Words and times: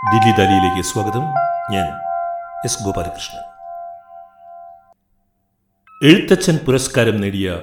ദില്ലി 0.00 0.36
ദാലിയിലേക്ക് 0.36 0.88
സ്വാഗതം. 0.88 1.20
ഞാൻ 1.72 1.88
എസ് 2.64 2.82
ഗോപാലകൃഷ്ണൻ. 2.82 3.42
എഴുത്തച്ഛൻ 6.08 6.58
പുരസ്കാരം 6.66 7.20
നേടിയ 7.20 7.60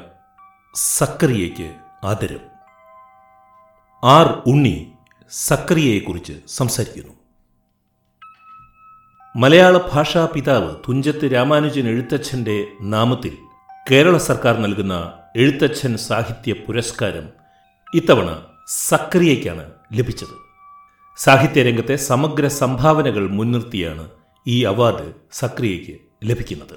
സക്കറിയയ്ക്ക് 0.75 1.75
ആദരം. 2.03 2.39
ആർ 4.03 4.43
ഉണ്ണി 4.45 4.91
സക്കറിയയെക്കുറിച്ച് 5.31 6.33
സംസാരിക്കുന്നു. 6.47 7.13
മലയാള 9.35 9.77
ഭാഷാ 9.93 10.27
പിതാവ് 10.33 10.75
തുഞ്ചത്ത് 10.75 11.33
രാമാനുജൻ 11.33 11.87
എഴുത്തച്ഛന്റെ 11.87 12.67
നാമത്തിൽ 12.81 13.37
കേരള 13.91 14.17
സർക്കാർ 14.17 14.57
നൽകുന്ന 14.57 15.13
എഴുത്തച്ഛൻ 15.35 15.97
സാഹിത്യ 15.97 16.53
പുരസ്കാരം 16.53 17.29
ഇത്തവണ 17.93 18.37
സക്കറിയയ്ക്കാണ് 18.67 19.71
ലഭിച്ചത്. 19.93 20.46
സാഹിത്യരംഗത്തെ 21.17 21.95
സമഗ്ര 21.95 22.47
സംഭാവനകൾ 22.47 23.29
മുൻനിർത്തിയാണ് 23.29 24.09
ഈ 24.47 24.63
അവാർഡ് 24.63 25.13
സക്രിയയ്ക്ക് 25.31 25.99
ലഭിക്കുന്നത്. 26.23 26.75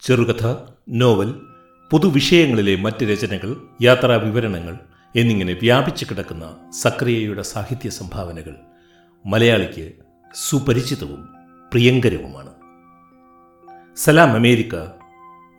ചെറുകഥ 0.00 0.56
നോവൽ 0.88 1.40
പൊതുവിഷയങ്ങളിലെ 1.90 2.76
മറ്റ് 2.76 3.04
രചനകൾ 3.04 3.56
യാത്രാ 3.82 4.16
വിവരണങ്ങൾ 4.16 4.78
എന്നിങ്ങനെ 5.16 5.52
വ്യാപിച്ചു 5.52 6.04
കിടക്കുന്ന 6.04 6.70
സക്രിയയുടെ 6.80 7.42
സാഹിത്യ 7.42 7.90
സംഭാവനകൾ 7.90 8.56
മലയാളിക്ക് 9.26 9.92
സുപരിചിതവും 10.34 11.28
പ്രിയങ്കരവുമാണ്. 11.72 12.52
സലാം 13.96 14.32
അമേരിക്ക 14.32 14.74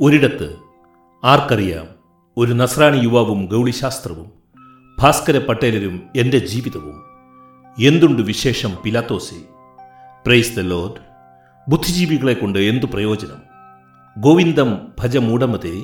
ഒരിടത്ത് 0.01 0.55
ആർക്കറിയാം 1.23 1.87
ഒരു 2.37 2.53
നസ്രാണി 2.53 2.97
യുവാവും 2.97 3.45
ഗൗളിശാസ്ത്രവും 3.45 4.42
ഭാസ്കര 5.03 5.37
പട്ടേലരും 5.37 6.09
എന്റെ 6.15 6.37
ജീവിതവും. 6.37 7.03
എന്തുണ്ട് 7.79 8.21
വിശേഷം 8.21 8.77
പിലാത്തോസെ? 8.83 9.35
പ്രൈസ് 10.25 10.57
ദ 10.57 10.59
ലോഡ് 10.59 11.01
ബുദ്ധിജീവികളെ 11.71 12.33
കൊണ്ട് 12.33 12.59
എന്തു 12.59 12.85
പ്രയോജനം? 12.85 13.41
ഗോവിന്ദം 14.17 14.87
ഭജ 14.99 15.17
മൂടമതേ 15.17 15.83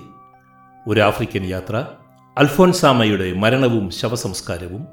ഒരു 0.88 1.00
ആഫ്രിക്കൻ 1.00 1.46
യാത്ര 1.46 1.86
അൽഫോൻസാമയുടെ 2.38 3.34
മരണവും 3.34 3.92
ശവസംസ്കാരവും 3.92 4.88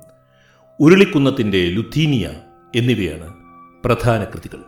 ഉരുളിക്കുന്നത്തിന്റെ 0.81 1.67
ലുത്തീനിയ 1.67 2.31
എന്നിവയാണ് 2.75 3.35
പ്രധാന 3.85 4.25
കൃതികൾ. 4.25 4.63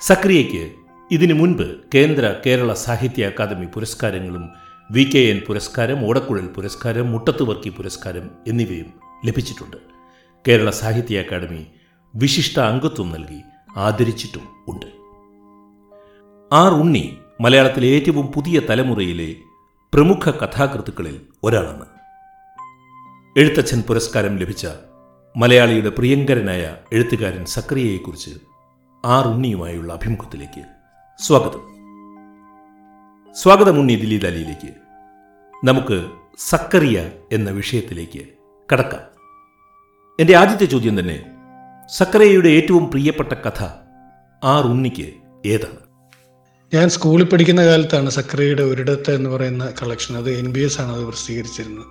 സക്രിയയ്ക്ക് 0.00 0.72
ഇതിനു 1.10 1.34
മുൻപ് 1.34 1.76
കേന്ദ്ര 1.94 2.34
കേരള 2.46 2.72
സാഹിത്യ 2.72 3.26
അക്കാദമി 3.26 3.66
പുരസ്കാരങ്ങളും 3.66 4.50
വി 4.90 5.10
കെ 5.14 5.18
എൻ 5.18 5.42
പുരസ്കാരം 5.46 6.06
ഓടക്കുഴൽ 6.06 6.46
പുരസ്കാരം 6.46 7.12
മുട്ടത്തുവർക്കി 7.12 7.68
പുരസ്കാരം 7.68 8.30
എന്നിവയും 8.46 8.92
ലഭിച്ചിട്ടുണ്ട്. 9.26 9.76
കേരള 10.48 10.70
സാഹിത്യ 10.70 11.18
അക്കാദമി 11.18 11.66
വിശിഷ്ട 12.14 12.58
അംഗത്വം 12.58 13.12
നൽകി 13.12 13.40
ആദരിച്ചിട്ടും 13.76 14.48
ഉണ്ട്. 14.68 14.86
ആർ 16.52 16.72
ഉണ്ണി 16.72 17.16
മലയാളത്തിലെ 17.40 17.86
ഏറ്റവും 17.86 18.26
പുതിയ 18.26 18.60
തലമുറയിലെ 18.70 19.36
പ്രമുഖ 19.94 20.30
കഥാകൃത്തുക്കളിൽ 20.30 21.20
ഒരാളാണ്. 21.42 21.86
എഴുത്തച്ഛൻ 23.36 23.82
പുരസ്കാരം 23.82 24.36
ലഭിച്ച 24.36 24.66
മലയാളിയുടെ 25.36 25.88
പ്രിയങ്കരനായ 25.88 26.76
എഴുത്തുകാരൻ 26.92 27.44
സക്രിയയെക്കുറിച്ച് 27.44 28.30
ആർ 29.04 29.26
ഉണ്ണിയുമായുള്ള 29.26 29.92
അഭിമുഖത്തിലേക്ക് 29.92 30.64
സ്വാഗതം. 31.18 31.73
സ്വാഗതം 33.36 33.78
ഉണ്ണി 33.78 33.94
ദില്ലി 33.94 34.18
ദാലിയിലേക്ക്. 34.18 34.68
നമുക്ക് 35.66 36.10
സക്കറിയ 36.38 37.10
എന്ന 37.32 37.50
വിഷയത്തിലേക്ക് 37.50 38.20
കടക്കാം. 38.72 39.00
എന്റെ 40.20 40.36
ആദ്യത്തെ 40.36 40.64
ചോദ്യം 40.64 40.98
തന്നെ 40.98 41.24
സക്കറിയയുടെ 41.98 42.48
ഏറ്റവും 42.48 42.90
പ്രിയപ്പെട്ട 42.90 43.32
കഥ 43.32 43.64
ആർ 44.44 44.64
ഉണ്ണിക്ക് 44.64 45.12
ഏതാണ്? 45.46 45.76
ഞാൻ 46.76 46.88
സ്കൂളിൽ 46.88 47.24
പഠിക്കുന്ന 47.24 47.64
കാലത്താണ് 47.64 48.10
സക്കറിയയുടെ 48.10 48.62
ഒരിടത്ത് 48.62 49.10
എന്ന് 49.10 49.30
പറയുന്ന 49.30 49.72
കളക്ഷൻ 49.82 50.16
അത് 50.16 50.30
എൻ 50.30 50.52
ബി 50.52 50.60
എസ് 50.60 50.80
ആണ് 50.80 50.92
അത് 50.92 51.04
പ്രസിദ്ധീകരിച്ചിരുന്നത്. 51.04 51.84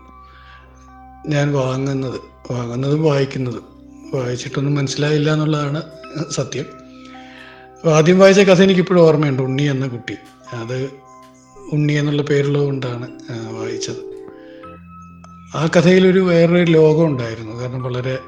ഞാൻ 1.27 1.53
വാങ്ങുന്നത് 1.53 2.19
വാങ്ങുന്നതും 2.53 3.03
വായിക്കുന്നതും. 3.03 3.65
വായിച്ചിട്ടൊന്നും 4.13 4.75
മനസ്സിലായില്ല 4.75 5.33
എന്നുള്ളതാണ് 5.33 5.81
സത്യം. 6.31 6.65
ആദ്യം 7.93 8.19
വായിച്ച 8.19 8.41
കഥ 8.41 8.61
എനിക്കിപ്പോഴും 8.61 9.01
ഓർമ്മയുണ്ട് 9.01 9.43
ഉണ്ണി 9.43 9.63
എന്ന 9.63 9.87
കുട്ടി. 9.87 10.15
അത് 10.53 11.03
ഉണ്ണി 11.73 11.93
എന്നുള്ള 11.93 12.21
പേരുള്ളത് 12.21 12.63
കൊണ്ടാണ് 12.63 13.07
വായിച്ചത്. 13.31 14.13
ആ 15.57 15.69
കഥയിൽ 15.77 16.07
ഒരു 16.07 16.19
വേറൊരു 16.19 16.71
ലോകം 16.71 17.05
ഉണ്ടായിരുന്നു. 17.05 17.61
കാരണം 17.61 17.83
വളരെ 17.83 18.19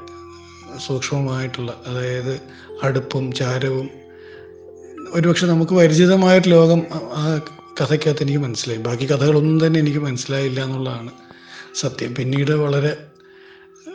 സൂക്ഷ്മമായിട്ടുള്ള 0.86 1.80
അതായത് 1.86 2.40
അടുപ്പും 2.82 3.32
ചാരവും 3.32 3.90
ഒരുപക്ഷെ 5.12 5.46
നമുക്ക് 5.46 5.72
പരിചിതമായൊരു 5.72 6.48
ലോകം 6.48 6.82
ആ- 6.92 7.40
കഥയ്ക്കകത്ത് 7.80 8.22
എനിക്ക് 8.22 8.38
മനസ്സിലായി. 8.38 8.80
ബാക്കി 8.80 9.06
കഥകളൊന്നും 9.06 9.66
തന്നെ 9.66 9.80
എനിക്ക് 9.80 9.98
മനസ്സിലായില്ല 9.98 10.64
എന്നുള്ളതാണ് 10.64 11.10
സത്യം. 11.74 12.14
പിന്നീട് 12.14 12.50
വളരെ 12.50 12.96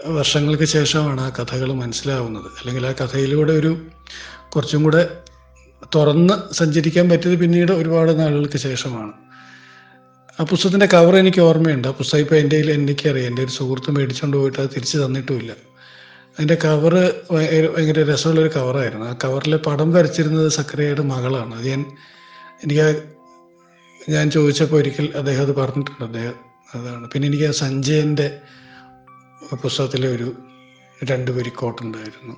വർഷങ്ങൾക്ക് 0.06 0.64
ശേഷമാണ് 0.64 1.22
ആ 1.22 1.30
കഥകൾ 1.30 1.74
മനസ്സിലാവുന്നത്. 1.74 2.46
അല്ലെങ്കിൽ 2.46 2.88
ആ 2.88 2.92
കഥയിലൂടെ 2.92 3.54
ഒരു 3.54 3.78
കുറച്ചും 4.56 4.84
കൂടെ 4.84 5.18
തുറന്ന് 5.96 6.54
സഞ്ചരിക്കാൻ 6.54 7.10
പറ്റിയത് 7.10 7.40
പിന്നീട് 7.40 7.72
ഒരുപാട് 7.72 8.20
നാളുകൾക്ക് 8.20 8.58
ശേഷമാണ്. 8.58 9.12
ആ 10.42 10.44
പുസ്തകത്തിന്റെ 10.44 10.86
കവർ 10.86 11.16
എനിക്ക് 11.16 11.42
ഓർമ്മയുണ്ട്. 11.42 11.88
ആ 11.88 11.92
പുസ്തകം 11.92 12.20
ഇപ്പോൾ 12.20 12.36
എന്റെ 12.36 12.58
എനിക്കറിയാം. 12.58 13.28
എന്റെ 13.28 13.42
ഒരു 13.44 13.52
സുഹൃത്ത് 13.52 13.92
മേടിച്ചുകൊണ്ട് 13.92 14.38
പോയിട്ട് 14.38 14.60
അത് 14.60 14.70
തിരിച്ച് 14.76 14.98
തന്നിട്ടുമില്ല. 14.98 15.52
അതിന്റെ 16.32 16.56
കവറ് 16.64 17.02
ഭയങ്കര 17.32 18.14
രസമുള്ളൊരു 18.14 18.52
കവറായിരുന്നു 18.56 19.06
ആ 19.06 19.16
കവറിൽ 19.24 19.56
പടം 19.58 19.94
വരച്ചിരുന്നത് 19.94 20.50
സക്രിയയുടെ 20.50 21.02
മകളാണ്. 21.02 21.56
അത് 21.56 21.68
ഞാൻ 21.68 21.82
എനിക്ക് 22.64 23.04
ഞാൻ 24.10 24.32
ചോദിച്ചപ്പോൾ 24.32 24.78
ഒരിക്കൽ 24.78 25.14
അദ്ദേഹം 25.16 25.42
അത് 25.42 25.56
പറഞ്ഞിട്ടുണ്ട്. 25.56 26.04
അദ്ദേഹം 26.06 26.34
അതാണ്. 26.76 27.10
പിന്നെ 27.10 27.28
എനിക്ക് 27.28 27.46
ആ 27.46 27.52
സഞ്ജയന്റെ 27.52 28.28
പുസ്തകത്തിലെ 29.64 30.08
ഒരു 30.08 30.34
രണ്ട് 31.04 31.32
വരിക്കോട്ടുണ്ടായിരുന്നു 31.32 32.36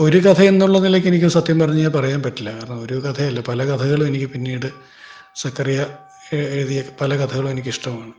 ഒരു 0.00 0.18
കഥ 0.18 0.42
എന്നുള്ള 0.42 0.78
നിലയ്ക്ക് 0.78 1.08
എനിക്ക് 1.08 1.26
സത്യം 1.26 1.58
പറഞ്ഞ് 1.58 1.88
പറയാൻ 1.88 2.22
പറ്റില്ല. 2.22 2.50
കാരണം 2.52 2.82
ഒരു 2.82 2.94
കഥയല്ല. 2.94 3.40
പല 3.40 3.64
കഥകളും 3.64 4.06
എനിക്ക് 4.06 4.26
പിന്നീട് 4.26 4.99
സക്കറിയ 5.34 5.86
എഴുതിയ 6.32 6.82
പല 7.00 7.16
കഥകളും 7.16 7.50
എനിക്കിഷ്ടമാണ്. 7.50 8.12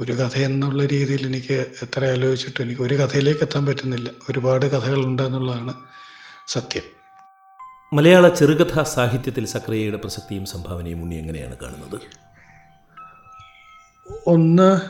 ഒരു 0.00 0.12
കഥ 0.12 0.38
എന്നുള്ള 0.38 0.86
രീതിയിൽ 0.86 1.26
എനിക്ക് 1.26 1.66
എത്ര 1.82 2.04
ആലോചിച്ചിട്ടും 2.04 2.62
എനിക്ക് 2.62 2.82
ഒരു 2.82 2.94
കഥയിലേക്ക് 2.94 3.40
എത്താൻ 3.40 3.66
പറ്റുന്നില്ല. 3.66 4.10
ഒരുപാട് 4.30 4.66
കഥകളുണ്ട് 4.66 5.22
എന്നുള്ളതാണ് 5.22 5.74
സത്യം. 6.46 6.82
മലയാള 7.92 8.28
ചെറുകഥാ 8.28 8.82
സാഹിത്യത്തിൽ 8.82 9.46
സക്രിയയുടെ 9.46 9.96
പ്രസക്തിയും 9.96 10.46
സംഭാവനയും 10.46 11.02
ഉണ്ണി 11.02 11.16
എങ്ങനെയാണ് 11.16 11.56
കാണുന്നത്? 11.56 12.00
ഒന്ന് 14.26 14.80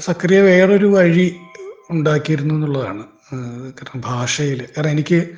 സക്രിയ 0.00 0.40
വേറൊരു 0.40 0.86
വഴി 0.86 1.36
ഉണ്ടാക്കിയിരുന്നു 1.90 2.54
എന്നുള്ളതാണ്. 2.54 3.04
കാരണം 3.34 4.02
ഭാഷയിൽ 4.04 4.68
കാരണം 4.78 4.90
എനിക്ക് 4.90 5.28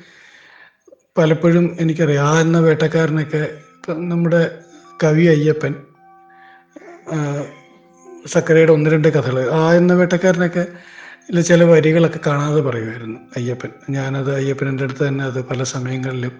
പലപ്പോഴും 1.17 1.77
എനിക്കറിയാം 1.79 2.27
ആ 2.27 2.39
എന്ന 2.39 2.59
വേട്ടക്കാരനൊക്കെ 2.59 3.62
നമ്മുടെ 3.89 4.51
കവി 5.03 5.23
അയ്യപ്പൻ 5.27 5.73
സക്കരയുടെ 8.25 8.71
ഒന്ന് 8.71 8.89
രണ്ട് 8.89 9.07
കഥകൾ 9.07 9.51
ആ 9.51 9.73
എന്ന 9.73 9.93
വേട്ടക്കാരനൊക്കെ 9.93 10.63
ചില 11.41 11.63
വരികളൊക്കെ 11.63 12.19
കാണാതെ 12.27 12.61
പറയുമായിരുന്നു 12.61 13.19
അയ്യപ്പൻ. 13.37 13.71
ഞാനത് 13.89 14.35
അയ്യപ്പന്റെ 14.35 14.83
അടുത്ത് 14.83 15.07
തന്നെ 15.07 15.25
അത് 15.25 15.43
പല 15.43 15.63
സമയങ്ങളിലും 15.63 16.31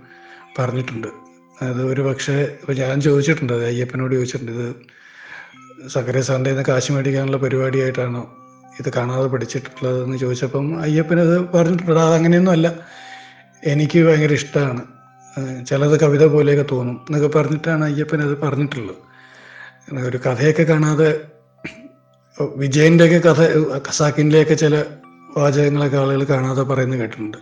പറഞ്ഞിട്ടുണ്ട്. 0.60 1.08
അത് 1.62 1.82
ഒരു 1.84 2.02
പക്ഷേ 2.02 2.58
ഞാൻ 2.70 3.02
ചോദിച്ചിട്ടുണ്ട് 3.02 3.54
അത് 3.54 3.66
അയ്യപ്പനോട് 3.66 4.16
ചോദിച്ചിട്ടുണ്ട് 4.16 4.52
ഇത് 4.52 4.68
സക്കര 5.90 6.20
സാറിന്റെ 6.20 6.50
നിന്ന് 6.50 6.64
കാശ് 6.64 6.92
മേടിക്കാനുള്ള 6.92 7.38
പരിപാടിയായിട്ടാണോ 7.38 8.24
ഇത് 8.80 8.90
കാണാതെ 8.94 9.28
പഠിച്ചിട്ടുള്ളതെന്ന് 9.28 10.18
ചോദിച്ചപ്പം 10.18 10.82
അയ്യപ്പനത് 10.82 11.36
പറഞ്ഞിട്ടുണ്ട്. 11.56 12.00
അത് 12.00 12.16
അങ്ങനെയൊന്നും 12.16 12.52
അല്ല 12.52 12.68
എനിക്ക് 13.64 14.00
ഭയങ്കര 14.00 14.34
ഇഷ്ടമാണ്. 14.34 14.93
ചിലത് 15.68 16.00
കവിത 16.00 16.26
പോലെയൊക്കെ 16.26 16.66
തോന്നും 16.72 16.96
എന്നൊക്കെ 16.96 17.38
പറഞ്ഞിട്ടാണ് 17.38 17.86
അയ്യപ്പൻ 17.86 18.22
അത് 18.22 18.38
പറഞ്ഞിട്ടുള്ളത്. 18.42 18.96
ഒരു 20.08 20.18
കഥയൊക്കെ 20.18 20.64
കാണാതെ 20.64 21.22
വിജയന്റെയൊക്കെ 22.58 23.30
കഥ 23.30 23.42
ഖസാക്കിന്റെയൊക്കെ 23.88 24.54
ചില 24.54 24.86
വാചകങ്ങളൊക്കെ 25.38 25.98
ആളുകൾ 25.98 26.24
കാണാതെ 26.24 26.62
പറയുന്നത് 26.62 27.00
കേട്ടിട്ടുണ്ട്. 27.00 27.38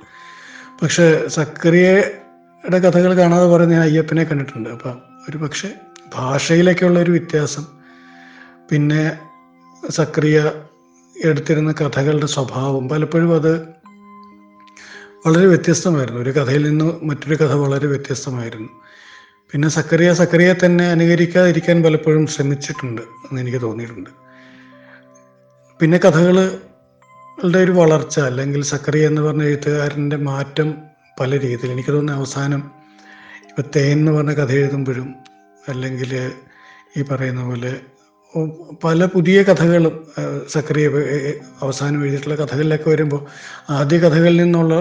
പക്ഷെ 0.81 1.27
സക്രിയയുടെ 1.27 2.77
കഥകൾ 2.77 3.13
കാണാതെ 3.13 3.47
പറയുന്ന 3.47 3.73
ഞാൻ 3.73 3.81
അയ്യപ്പനെ 3.81 4.23
കണ്ടിട്ടുണ്ട്. 4.23 4.69
അപ്പം 4.69 5.01
ഒരു 5.29 5.37
പക്ഷേ 5.37 5.69
ഭാഷയിലൊക്കെയുള്ള 6.15 6.99
ഒരു 6.99 7.11
വ്യത്യാസം 7.11 7.65
പിന്നെ 8.69 9.17
സക്രിയ 9.91 10.51
എടുത്തിരുന്ന 11.23 11.71
കഥകളുടെ 11.71 12.25
സ്വഭാവം 12.25 12.89
പലപ്പോഴും 12.89 13.35
അത് 13.35 13.67
വളരെ 15.25 15.47
വ്യത്യസ്തമായിരുന്നു. 15.47 16.21
ഒരു 16.21 16.29
കഥയിൽ 16.29 16.63
നിന്ന് 16.69 17.05
മറ്റൊരു 17.05 17.35
കഥ 17.35 17.53
വളരെ 17.53 17.87
വ്യത്യസ്തമായിരുന്നു. 17.87 18.69
പിന്നെ 19.51 19.69
സക്കറിയ 19.69 20.13
സക്കറിയ 20.13 20.55
തന്നെ 20.65 20.85
അനുകരിക്കാതിരിക്കാൻ 20.87 21.83
പലപ്പോഴും 21.83 22.27
ശ്രമിച്ചിട്ടുണ്ട് 22.27 23.01
എന്ന് 23.01 23.41
എനിക്ക് 23.41 23.61
തോന്നിയിട്ടുണ്ട്. 23.61 24.09
പിന്നെ 25.79 25.97
കഥകളുടെ 25.97 27.57
ഒരു 27.57 27.71
വളർച്ച 27.71 28.19
അല്ലെങ്കിൽ 28.19 28.61
സക്കറിയ 28.63 29.07
എന്ന് 29.07 29.21
പറഞ്ഞ 29.21 29.43
എഴുത്തുകാരന്റെ 29.43 30.17
മാറ്റം 30.17 30.75
പല 31.19 31.39
രീതിയിൽ 31.39 31.71
എനിക്ക് 31.71 31.89
തോന്നുന്നു 31.89 32.19
അവസാനം 32.19 32.71
ഇപ്പം 33.49 33.63
തേൻ 33.75 33.99
എന്ന് 33.99 34.11
പറഞ്ഞ 34.11 34.33
കഥ 34.33 34.51
എഴുതുമ്പോഴും 34.51 35.15
അല്ലെങ്കിൽ 35.69 36.11
ഈ 36.97 37.01
പറയുന്ന 37.01 37.43
പോലെ 37.43 37.73
പല 38.83 39.05
പുതിയ 39.05 39.43
കഥകളും 39.43 40.07
സക്കറിയ 40.49 40.89
അവസാനം 41.61 42.01
എഴുതിയിട്ടുള്ള 42.03 42.35
കഥകളിലൊക്കെ 42.35 42.89
വരുമ്പോൾ 42.89 43.25
ആദ്യ 43.69 43.97
കഥകളിൽ 43.97 44.37
നിന്നുള്ള 44.43 44.75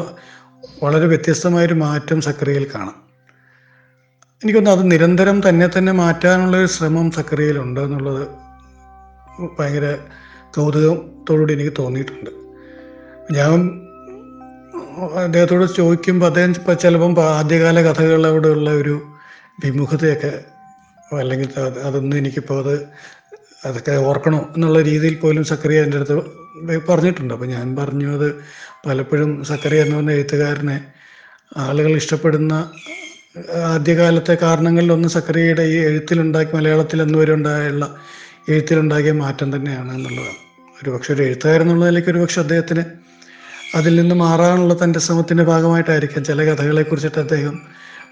വളരെ 0.82 1.06
വ്യത്യസ്തമായൊരു 1.06 1.74
മാറ്റം 1.74 2.20
സക്കറിയയിൽ 2.20 2.66
കാണാം. 2.74 2.94
എനിക്കൊന്ന് 4.42 4.70
അത് 4.70 4.90
നിരന്തരം 4.90 5.48
തന്നെ 5.48 5.68
തന്നെ 5.78 5.92
മാറ്റാനുള്ള 5.92 6.56
ഒരു 6.56 6.66
ശ്രമം 6.66 7.10
സക്കറിയയിലുണ്ട് 7.10 7.80
എന്നുള്ളത് 7.80 8.28
ഭയങ്കര 9.58 9.98
കൗതുകത്തോടുകൂടി 10.54 11.52
എനിക്ക് 11.52 11.72
തോന്നിയിട്ടുണ്ട്. 11.78 12.30
ഞാൻ 13.32 13.58
അദ്ദേഹത്തോട് 15.24 15.66
ചോദിക്കുമ്പോൾ 15.72 16.26
അദ്ദേഹം 16.26 16.50
ഇപ്പം 16.50 16.78
ചിലപ്പം 16.78 17.24
ആദ്യകാല 17.24 17.82
കഥകളോടുള്ള 17.82 18.70
ഒരു 18.70 19.16
വിമുഖതയൊക്കെ 19.64 20.44
അല്ലെങ്കിൽ 21.18 21.60
അത് 21.60 21.78
അതൊന്നും 21.82 22.18
എനിക്കിപ്പോൾ 22.18 22.58
അത് 22.64 22.88
അതൊക്കെ 23.64 23.94
ഓർക്കണോ 24.08 24.40
എന്നുള്ള 24.54 24.78
രീതിയിൽ 24.82 25.14
പോലും 25.14 25.44
സക്കറിയ 25.44 25.80
എന്റെ 25.82 25.96
അടുത്ത് 25.96 26.16
പറഞ്ഞിട്ടുണ്ട്. 26.88 27.32
അപ്പോൾ 27.34 27.46
ഞാൻ 27.46 27.66
പറഞ്ഞു 27.76 28.08
അത് 28.14 28.28
പലപ്പോഴും 28.86 29.30
സക്കറിയ 29.44 29.82
എന്ന് 29.82 29.96
പറഞ്ഞ 29.96 30.12
എഴുത്തുകാരനെ 30.12 30.78
ആളുകൾ 31.56 31.92
ഇഷ്ടപ്പെടുന്ന 31.96 32.54
ആദ്യകാലത്തെ 33.66 34.34
കാരണങ്ങളിലൊന്ന് 34.34 35.08
സക്കറിയയുടെ 35.08 35.64
ഈ 35.64 35.76
എഴുത്തിലുണ്ടാക്കി 35.84 36.52
മലയാളത്തിൽ 36.56 36.98
എന്നുവരെ 37.02 37.32
വരെ 37.32 37.38
ഉണ്ടായുള്ള 37.38 37.84
എഴുത്തിലുണ്ടാക്കിയ 38.48 39.12
മാറ്റം 39.12 39.48
തന്നെയാണ് 39.56 39.90
എന്നുള്ളതാണ് 39.94 40.38
ഒരു 40.76 40.90
പക്ഷെ 40.90 41.10
ഒരു 41.14 41.22
എഴുത്തുകാരൻ 41.22 41.62
എന്നുള്ള 41.62 41.84
നിലയ്ക്ക് 41.84 42.10
ഒരു 42.10 42.18
പക്ഷെ 42.18 42.40
അദ്ദേഹത്തിന് 42.40 42.84
അതിൽ 43.74 43.94
നിന്ന് 44.00 44.14
മാറാനുള്ള 44.14 44.74
തന്റെ 44.74 45.00
ശ്രമത്തിന്റെ 45.00 45.44
ഭാഗമായിട്ടായിരിക്കാം 45.44 46.24
ചില 46.24 46.44
കഥകളെ 46.44 46.82
കുറിച്ചിട്ട് 46.82 47.18
അദ്ദേഹം 47.18 47.56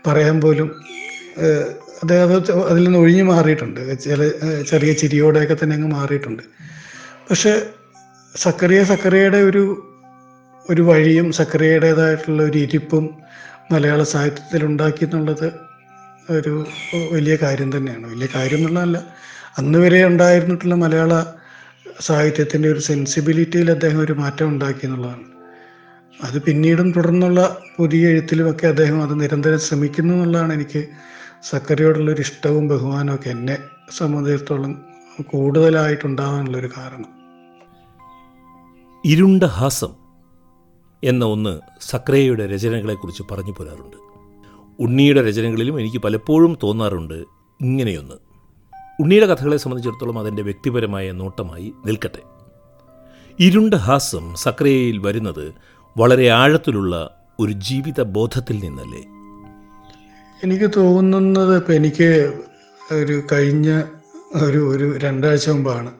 പറയാൻ 0.06 0.36
പോലും 0.40 0.68
അദ്ദേഹം 2.02 2.36
അത് 2.36 2.52
അതിൽ 2.52 2.84
നിന്ന് 2.84 2.98
ഒഴിഞ്ഞു 2.98 3.22
മാറിയിട്ടുണ്ട്. 3.22 3.98
ചില 3.98 4.28
ചെറിയ 4.70 4.92
ചിരിയോടെയൊക്കെ 4.92 5.56
തന്നെ 5.62 5.76
അങ്ങ് 5.76 5.88
മാറിയിട്ടുണ്ട്. 5.88 6.42
പക്ഷെ 7.30 7.66
സക്കറിയ 8.36 8.84
സക്കറിയയുടെ 8.84 9.38
ഒരു 9.38 9.62
ഒരു 10.70 10.82
വഴിയും 10.82 11.32
സക്കറിയയുടേതായിട്ടുള്ള 11.32 12.42
ഒരു 12.42 12.58
ഇരിപ്പും 12.58 13.10
മലയാള 13.72 14.02
സാഹിത്യത്തിൽ 14.02 14.64
ഉണ്ടാക്കി 14.64 15.04
എന്നുള്ളത് 15.04 15.52
ഒരു 16.30 16.66
വലിയ 17.12 17.36
കാര്യം 17.36 17.76
തന്നെയാണ്. 17.76 18.06
വലിയ 18.12 18.28
കാര്യം 18.34 18.58
എന്നുള്ളതല്ല 18.58 18.98
അന്ന് 19.58 19.78
വരെ 19.78 20.04
ഉണ്ടായിരുന്നിട്ടുള്ള 20.04 20.74
മലയാള 20.74 21.24
സാഹിത്യത്തിന്റെ 22.00 22.68
ഒരു 22.72 22.78
സെൻസിബിലിറ്റിയിൽ 22.78 23.70
അദ്ദേഹം 23.70 24.00
ഒരു 24.00 24.12
മാറ്റം 24.12 24.48
ഉണ്ടാക്കി 24.48 24.84
എന്നുള്ളതാണ്. 24.84 25.24
അത് 26.24 26.42
പിന്നീടും 26.42 26.92
തുടർന്നുള്ള 26.92 27.40
പുതിയ 27.76 28.08
എഴുത്തിലുമൊക്കെ 28.08 28.66
അദ്ദേഹം 28.66 29.02
അത് 29.02 29.20
നിരന്തരം 29.20 29.60
ശ്രമിക്കുന്നു 29.60 30.14
എന്നുള്ളതാണ് 30.14 30.52
എനിക്ക് 30.52 30.88
സക്കറിയോടുള്ള 31.42 32.10
ഒരു 32.10 32.20
ഇഷ്ടവും 32.20 32.68
ബഹുമാനവും 32.68 33.18
ഒക്കെ 33.18 33.30
എന്നെ 33.30 33.58
സംബന്ധിച്ചിടത്തോളം 33.96 34.84
കൂടുതലായിട്ടുണ്ടാകാനുള്ളൊരു 35.22 36.70
കാരണം. 36.76 37.18
ഇരുണ്ട 39.04 39.42
ഹാസം 39.42 39.94
എന്ന 41.04 41.24
ഒന്ന് 41.24 41.60
രചനകളെ 41.80 42.46
രചനകളെക്കുറിച്ച് 42.46 43.22
പറഞ്ഞു 43.30 43.52
പോരാറുണ്ട്. 43.52 43.96
ഉണ്ണിയുടെ 44.82 45.28
രചനകളിലും 45.28 45.80
എനിക്ക് 45.80 45.98
പലപ്പോഴും 45.98 46.58
തോന്നാറുണ്ട് 46.62 47.24
ഇങ്ങനെയൊന്ന്. 47.60 48.14
ഉണ്ണിയുടെ 49.00 49.26
കഥകളെ 49.26 49.56
സംബന്ധിച്ചിടത്തോളം 49.56 50.18
അതിന്റെ 50.18 50.42
വ്യക്തിപരമായ 50.42 51.12
നോട്ടമായി 51.12 51.72
നിൽക്കട്ടെ. 51.86 52.22
ഇരുണ്ട 53.40 53.74
ഹാസം 53.74 54.34
സക്രയയിൽ 54.34 54.98
വരുന്നത് 54.98 55.54
വളരെ 55.96 56.28
ആഴത്തിലുള്ള 56.28 57.24
ഒരു 57.40 57.52
ജീവിത 57.52 58.02
ബോധത്തിൽ 58.02 58.58
നിന്നല്ലേ? 58.58 59.17
എനിക്ക് 60.44 60.68
തോന്നുന്നത് 60.76 61.56
ഇപ്പം 61.56 61.74
എനിക്ക് 61.74 62.08
ഒരു 62.92 63.14
കഴിഞ്ഞ 63.32 63.68
ഒരു 64.46 64.60
ഒരു 64.72 64.86
രണ്ടാഴ്ച 65.04 65.48
മുമ്പാണ് 65.48 65.90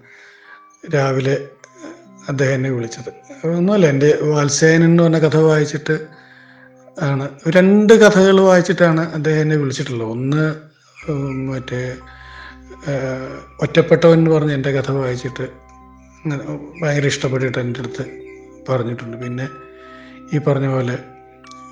രാവിലെ 0.95 1.37
അദ്ദേഹം 2.29 2.55
എന്നെ 2.55 2.71
വിളിച്ചത്. 2.71 3.11
ഒന്നുമല്ല 3.57 3.87
എന്റെ 3.87 4.19
വാത്സ്യായനൻ 4.23 4.85
എന്ന് 4.85 5.03
പറഞ്ഞ 5.03 5.19
കഥ 5.19 5.37
വായിച്ചിട്ട് 5.37 5.97
ആണ്. 6.99 7.27
രണ്ട് 7.57 7.93
കഥകൾ 7.93 8.41
വായിച്ചിട്ടാണ് 8.41 9.03
അദ്ദേഹം 9.13 9.41
എന്നെ 9.41 9.57
വിളിച്ചിട്ടുള്ളത്. 9.57 10.09
ഒന്ന് 10.11 10.45
മറ്റേ 11.51 11.83
ഒറ്റപ്പെട്ടവൻ 13.63 14.19
എന്ന് 14.19 14.31
പറഞ്ഞ് 14.31 14.53
എന്റെ 14.53 14.73
കഥ 14.73 14.91
വായിച്ചിട്ട് 14.91 15.47
ഭയങ്കര 16.83 17.07
ഇഷ്ടപ്പെട്ടിട്ട് 17.07 17.59
എന്റെ 17.59 17.81
അടുത്ത് 17.81 18.05
പറഞ്ഞിട്ടുണ്ട്. 18.69 19.17
പിന്നെ 19.25 19.47
ഈ 20.35 20.39
പറഞ്ഞ 20.39 20.67
പോലെ 20.67 20.97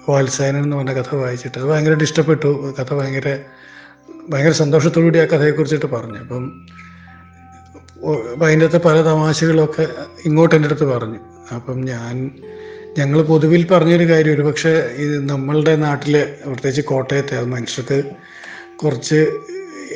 വാത്സായനൻ 0.08 0.62
എന്ന് 0.62 0.76
പറഞ്ഞ 0.76 0.92
കഥ 0.92 1.14
വായിച്ചിട്ട് 1.14 1.58
അത് 1.58 1.66
ഭയങ്കരമായിട്ട് 1.66 2.04
ഇഷ്ടപ്പെട്ടു. 2.04 2.74
കഥ 2.80 2.94
ഭയങ്കര 2.94 3.38
ഭയങ്കര 4.30 4.50
സന്തോഷത്തോടുകൂടി 4.50 5.18
ആ 5.18 5.24
കഥയെക്കുറിച്ചിട്ട് 5.24 5.86
പറഞ്ഞു. 5.86 6.18
അപ്പം 6.18 6.66
അതിന്റെ 8.46 8.66
അകത്ത് 8.66 8.84
പല 8.84 9.02
തമാശകളൊക്കെ 9.02 9.88
ഇങ്ങോട്ട് 10.24 10.54
എന്റെ 10.54 10.68
അടുത്ത് 10.68 10.84
പറഞ്ഞു. 10.84 11.18
അപ്പം 11.54 11.84
ഞാൻ 11.84 12.30
ഞങ്ങൾ 12.98 13.22
പൊതുവിൽ 13.22 13.66
പറഞ്ഞൊരു 13.66 14.08
കാര്യം 14.08 14.34
ഒരു 14.34 14.42
പക്ഷേ 14.42 14.70
ഇത് 14.70 15.28
നമ്മളുടെ 15.28 15.76
നാട്ടിൽ 15.76 16.26
പ്രത്യേകിച്ച് 16.44 16.80
കോട്ടയത്തെ 16.80 17.36
അത് 17.36 17.46
മനുഷ്യർക്ക് 17.46 18.02
കുറച്ച് 18.76 19.32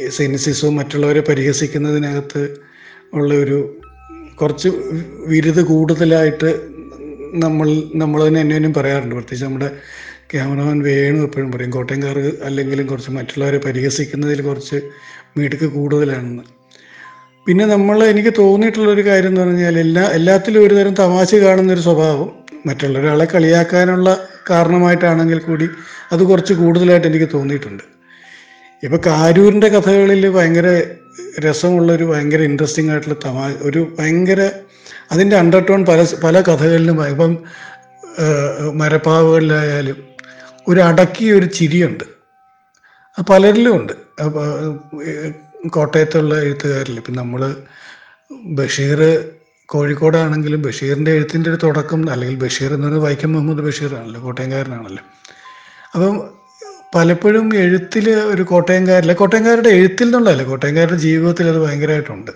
സെൻസിസും 0.09 0.77
മറ്റുള്ളവരെ 0.77 1.21
പരിഹസിക്കുന്നതിനകത്ത് 1.21 2.57
ഉള്ള 3.15 3.35
ഒരു 3.35 3.81
കുറച്ച് 4.41 4.69
വിരുത് 5.27 5.63
കൂടുതലായിട്ട് 5.63 6.80
നമ്മൾ 7.35 7.83
നമ്മൾ 7.95 8.29
തന്നെ 8.29 8.41
എന്നെയും 8.41 8.75
പറയാറുണ്ട്. 8.75 9.15
പ്രത്യേകിച്ച് 9.15 9.45
നമ്മുടെ 9.45 9.71
ക്യാമറമാൻ 10.33 10.83
വേണു 10.83 11.23
എപ്പോഴും 11.23 11.53
പറയും 11.53 11.71
കോട്ടയംകാർ 11.71 12.19
അല്ലെങ്കിലും 12.45 12.87
കുറച്ച് 12.87 13.11
മറ്റുള്ളവരെ 13.11 13.59
പരിഹസിക്കുന്നതിൽ 13.59 14.41
കുറച്ച് 14.41 14.81
മിടുക്ക് 15.39 15.65
കൂടുതലാണെന്ന്. 15.65 16.43
പിന്നെ 17.47 17.67
നമ്മൾ 17.67 18.05
എനിക്ക് 18.05 18.33
തോന്നിയിട്ടുള്ളൊരു 18.39 19.07
കാര്യം 19.07 19.29
എന്ന് 19.29 19.41
പറഞ്ഞാൽ 19.41 19.79
എല്ലാ 19.79 20.03
എല്ലാത്തിലും 20.03 20.65
ഒരു 20.67 20.75
തരം 20.75 20.95
തമാശ 20.95 21.35
കാണുന്നൊരു 21.35 21.81
സ്വഭാവം. 21.81 22.33
മറ്റുള്ള 22.67 22.99
ഒരാളെ 22.99 23.25
കളിയാക്കാനുള്ള 23.25 24.27
കാരണമായിട്ടാണെങ്കിൽ 24.51 25.39
കൂടി 25.39 25.69
അത് 26.13 26.23
കുറച്ച് 26.23 26.53
കൂടുതലായിട്ട് 26.53 27.07
എനിക്ക് 27.07 27.29
തോന്നിയിട്ടുണ്ട്. 27.35 27.83
ഇപ്പോൾ 28.85 29.01
കാരൂരിന്റെ 29.07 29.69
കഥകളിൽ 29.69 30.29
ഭയങ്കര 30.29 30.83
രസമുള്ളൊരു 31.41 32.05
ഭയങ്കര 32.05 32.41
ഇൻട്രസ്റ്റിംഗ് 32.41 32.91
ആയിട്ടുള്ള 32.91 33.17
തമാ 33.25 33.55
ഒരു 33.63 33.97
ഭയങ്കര 33.99 34.51
അതിന്റെ 35.13 35.37
അണ്ടർടോൺ 35.37 35.85
പല 35.85 36.07
പല 36.25 36.41
കഥകളിലും 36.41 37.09
ഇപ്പം 37.09 37.33
മരപ്പാവുകളിലായാലും 38.79 39.99
ഒരു 40.69 40.81
അടക്കിയ 40.81 41.33
ഒരു 41.33 41.47
ചിരിയുണ്ട്. 41.59 42.05
പലരിലും 43.31 43.77
ഉണ്ട്. 43.77 43.93
കോട്ടയത്തുള്ള 45.69 46.35
എഴുത്തുകാരിൽ 46.43 46.97
ഇപ്പം 46.97 47.15
നമ്മൾ 47.15 47.41
ബഷീർ 48.59 49.01
കോഴിക്കോടാണെങ്കിലും 49.69 50.63
ബഷീറിന്റെ 50.63 51.11
എഴുത്തിന്റെ 51.11 51.51
ഒരു 51.51 51.59
തുടക്കം 51.63 52.11
അല്ലെങ്കിൽ 52.13 52.39
ബഷീർ 52.45 52.71
എന്ന് 52.75 52.87
പറയുന്നത് 52.87 53.07
വൈക്കം 53.07 53.33
മുഹമ്മദ് 53.33 53.65
ബഷീറാണല്ലോ 53.67 54.21
കോട്ടയംകാരനാണല്ലോ. 54.21 55.03
അപ്പം 55.95 56.15
പലപ്പോഴും 56.95 57.47
എഴുത്തിൽ 57.57 58.11
ഒരു 58.11 58.43
കോട്ടയംകാരില്ല 58.43 59.13
കോട്ടയംകാരുടെ 59.13 59.69
എഴുത്തിൽ 59.69 60.07
നിന്നുള്ളതല്ല 60.07 60.43
കോട്ടയംകാരുടെ 60.43 60.99
ജീവിതത്തിൽ 60.99 61.49
അത് 61.49 61.59
ഭയങ്കരമായിട്ടുണ്ട്. 61.59 62.33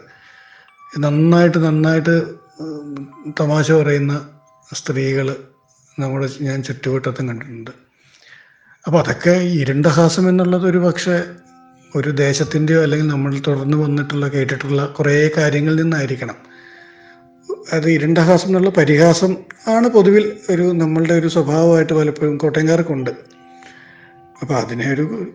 നന്നായിട്ട് 0.99 1.58
നന്നായിട്ട് 1.66 2.44
തമാശ 3.40 3.73
പറയുന്ന 3.73 4.30
സ്ത്രീകൾ 4.75 5.37
നമ്മുടെ 5.99 6.28
ഞാൻ 6.40 6.62
ചുറ്റുവട്ടത്തും 6.62 7.28
കണ്ടിട്ടുണ്ട്. 7.28 7.70
അപ്പോൾ 8.87 8.99
അതൊക്കെ 8.99 9.30
ഇരുണ്ട 9.30 9.87
ഹാസം 9.87 10.28
എന്നുള്ളത് 10.28 10.66
ഒരു 10.66 10.78
പക്ഷേ 10.78 11.23
ഒരു 11.96 12.11
ദേശത്തിന്റെയോ 12.11 12.82
അല്ലെങ്കിൽ 12.82 13.06
നമ്മൾ 13.06 13.38
തുടർന്ന് 13.38 13.76
വന്നിട്ടുള്ള 13.76 14.28
കേട്ടിട്ടുള്ള 14.28 14.87
കുറേ 14.87 15.30
കാര്യങ്ങളിൽ 15.37 15.82
നിന്നായിരിക്കണം. 15.82 16.37
അത് 17.73 17.90
ഇരുണ്ട 17.90 18.18
ഹാസം 18.18 18.46
എന്നുള്ള 18.46 18.70
പരിഹാസം 18.70 19.37
ആണ് 19.68 19.88
പൊതുവിൽ 19.88 20.37
ഒരു 20.50 20.62
നമ്മളുടെ 20.62 21.14
ഒരു 21.14 21.28
സ്വഭാവമായിട്ട് 21.28 21.92
പലപ്പോഴും 21.92 22.38
കോട്ടയംകാർക്കുണ്ട്. 22.38 23.11
അപ്പോൾ 24.40 24.54
അതിനെ 24.54 24.92
ഒരു 24.92 25.32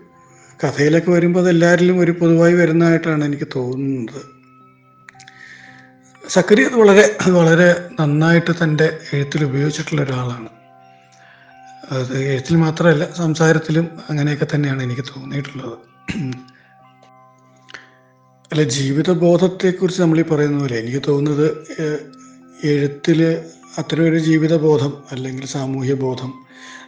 കഥയിലൊക്കെ 0.63 1.11
വരുമ്പോൾ 1.11 1.39
അത് 1.39 1.49
എല്ലാവരിലും 1.49 1.99
ഒരു 1.99 2.11
പൊതുവായി 2.11 2.53
വരുന്നതായിട്ടാണ് 2.53 3.25
എനിക്ക് 3.25 3.47
തോന്നുന്നത്. 3.55 4.38
സക്കരി 6.33 6.63
വളരെ 6.79 7.03
വളരെ 7.38 7.67
നന്നായിട്ട് 8.00 8.53
തന്റെ 8.63 8.88
എഴുത്തിൽ 9.13 9.41
ഉപയോഗിച്ചിട്ടുള്ള 9.45 10.01
ഒരാളാണ്. 10.01 10.50
അത് 11.91 12.13
എഴുത്തിൽ 12.31 12.55
മാത്രമല്ല 12.55 13.05
സംസാരത്തിലും 13.13 13.86
അങ്ങനെയൊക്കെ 14.09 14.48
തന്നെയാണ് 14.53 14.81
എനിക്ക് 14.83 15.05
തോന്നിയിട്ടുള്ളത്. 15.12 15.77
അല്ല 18.51 18.63
ജീവിതബോധത്തെക്കുറിച്ച് 18.77 20.01
നമ്മൾ 20.01 20.19
ഈ 20.19 20.25
പറയുന്ന 20.31 20.59
പോലെ 20.59 20.77
എനിക്ക് 20.79 21.01
തോന്നുന്നത് 21.07 21.48
എഴുത്തിൽ 22.71 23.19
അത്തരം 23.79 24.05
ഒരു 24.09 24.19
ജീവിതബോധം 24.19 24.93
അല്ലെങ്കിൽ 25.12 25.45
സാമൂഹ്യ 25.55 25.95
ബോധം 26.05 26.31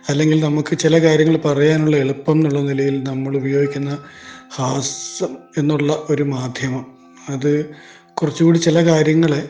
അല്ലെങ്കിൽ 0.09 0.37
നമുക്ക് 0.43 0.73
ചില 0.77 0.95
കാര്യങ്ങൾ 1.03 1.35
പറയാനുള്ള 1.37 1.97
എളുപ്പം 1.97 2.37
എന്നുള്ള 2.37 2.61
നിലയിൽ 2.69 2.95
നമ്മൾ 3.03 3.37
ഉപയോഗിക്കുന്ന 3.37 3.91
ഹാസ്യം 4.57 5.33
എന്നുള്ള 5.57 5.91
ഒരു 6.09 6.23
മാധ്യമം. 6.23 6.85
അത് 7.29 7.53
കുറച്ചുകൂടി 8.21 8.59
ചില 8.59 8.85
കാര്യങ്ങൾ 8.85 9.47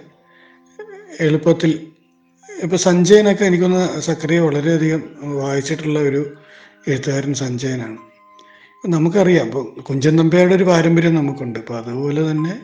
എളുപ്പത്തിൽ 1.20 1.88
ഇപ്പോൾ 2.64 2.76
സഞ്ജയനൊക്കെ 2.76 3.46
എനിക്കൊന്ന് 3.46 4.02
സക്രിയ 4.02 4.40
വളരെയധികം 4.40 5.04
വായിച്ചിട്ടുള്ള 5.24 6.00
ഒരു 6.00 6.34
എഴുത്തുകാരൻ 6.88 7.34
സഞ്ജയനാണ്. 7.34 7.98
നമുക്കറിയാം 8.88 9.46
ഇപ്പോൾ 9.46 9.82
കുഞ്ചൻ 9.82 10.16
നമ്പ്യാരുടെ 10.16 10.56
ഒരു 10.56 10.64
പാരമ്പര്യം 10.64 11.16
നമുക്കുണ്ട്. 11.16 11.60
അപ്പോൾ 11.60 11.78
അതുപോലെ 11.78 12.32
തന്നെ 12.32 12.60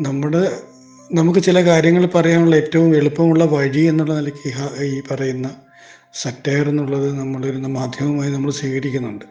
നമ്മുടെ 0.00 0.62
നമുക്ക് 1.12 1.40
ചില 1.40 1.64
കാര്യങ്ങൾ 1.64 2.06
പറയാനുള്ള 2.06 2.56
ഏറ്റവും 2.56 2.96
എളുപ്പമുള്ള 2.96 3.44
വഴി 3.44 3.80
എന്നുള്ള 3.80 4.14
നിലയ്ക്ക് 4.14 4.82
ഈ 4.84 5.02
പറയുന്ന 5.10 5.50
സറ്റയർ 6.14 6.68
എന്നുള്ളത് 6.68 7.18
നമ്മളൊരു 7.18 7.56
മാധ്യമമായി 7.56 8.30
നമ്മൾ 8.30 8.50
സ്വീകരിക്കുന്നുണ്ട്. 8.50 9.24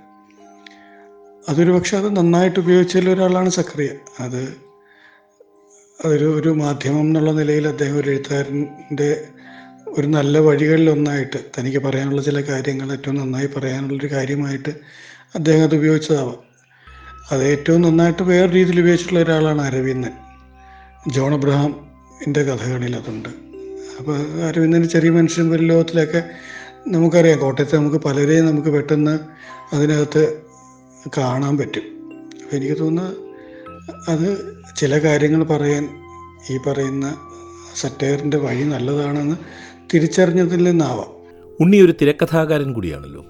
അതൊരു 1.50 1.72
പക്ഷെ 1.72 1.98
അത് 1.98 2.16
നന്നായിട്ട് 2.16 2.60
ഉപയോഗിച്ചതിൽ 2.60 3.10
ഒരാളാണ് 3.10 3.50
സക്രിയ. 3.50 3.90
അത് 4.20 4.73
അതൊരു 6.06 6.40
ഒരു 6.40 6.50
മാധ്യമം 6.50 7.02
എന്നുള്ള 7.02 7.32
നിലയിൽ 7.32 7.68
അദ്ദേഹം 7.68 7.98
ഒരു 7.98 8.10
എഴുത്തുകാരന്റെ 8.10 9.24
ഒരു 9.88 10.08
നല്ല 10.08 10.40
വഴികളിലൊന്നായിട്ട് 10.40 11.40
തനിക്ക് 11.58 11.78
പറയാനുള്ള 11.78 12.22
ചില 12.22 12.42
കാര്യങ്ങൾ 12.42 12.92
ഏറ്റവും 12.92 13.16
നന്നായി 13.16 13.50
പറയാനുള്ളൊരു 13.58 14.08
കാര്യമായിട്ട് 14.12 14.70
അദ്ദേഹം 15.36 15.64
അത് 15.64 15.76
ഉപയോഗിച്ചതാവാം. 15.76 16.36
അത് 17.32 17.44
ഏറ്റവും 17.44 17.82
നന്നായിട്ട് 17.82 18.24
വേറെ 18.24 18.52
രീതിയിൽ 18.54 18.80
ഉപയോഗിച്ചിട്ടുള്ള 18.80 19.24
ഒരാളാണ് 19.24 19.62
അരവിന്ദൻ. 19.62 20.12
ജോൺ 21.12 21.34
അബ്രഹാമിന്റെ 21.34 22.44
കഥകളിൽ 22.44 22.96
അതുണ്ട്. 22.96 23.30
അപ്പോൾ 24.00 24.44
അരവിന്ദൻ 24.44 24.90
ചെറിയ 24.90 25.10
മനുഷ്യൻ 25.10 25.56
ഒരു 25.56 25.64
ലോകത്തിലൊക്കെ 25.64 26.24
നമുക്കറിയാം 26.88 27.40
കോട്ടയത്ത് 27.40 27.76
നമുക്ക് 27.76 27.98
പലരെയും 27.98 28.46
നമുക്ക് 28.46 28.70
പെട്ടെന്ന് 28.70 29.20
അതിനകത്ത് 29.76 30.42
കാണാൻ 31.18 31.58
പറ്റും. 31.58 31.86
അപ്പോൾ 32.44 32.56
എനിക്ക് 32.56 32.80
തോന്നുന്നത് 32.80 33.33
അത് 34.08 34.28
ചില 34.78 34.98
കാര്യങ്ങൾ 34.98 35.44
പറയാൻ 35.44 35.90
ഈ 36.50 36.58
പറയുന്ന 36.58 37.16
സറ്റയറിന്റെ 37.76 38.38
വഴി 38.38 38.64
നല്ലതാണെന്ന് 38.64 39.36
തിരിച്ചറിഞ്ഞതിൽ 39.94 40.64
നിന്നാവാം. 40.64 41.12
ഉണ്ണി 41.62 41.78
ഒരു 41.78 41.94
തിരക്കഥാകാരൻ 42.02 42.74
കൂടിയാണല്ലോ. 42.74 43.26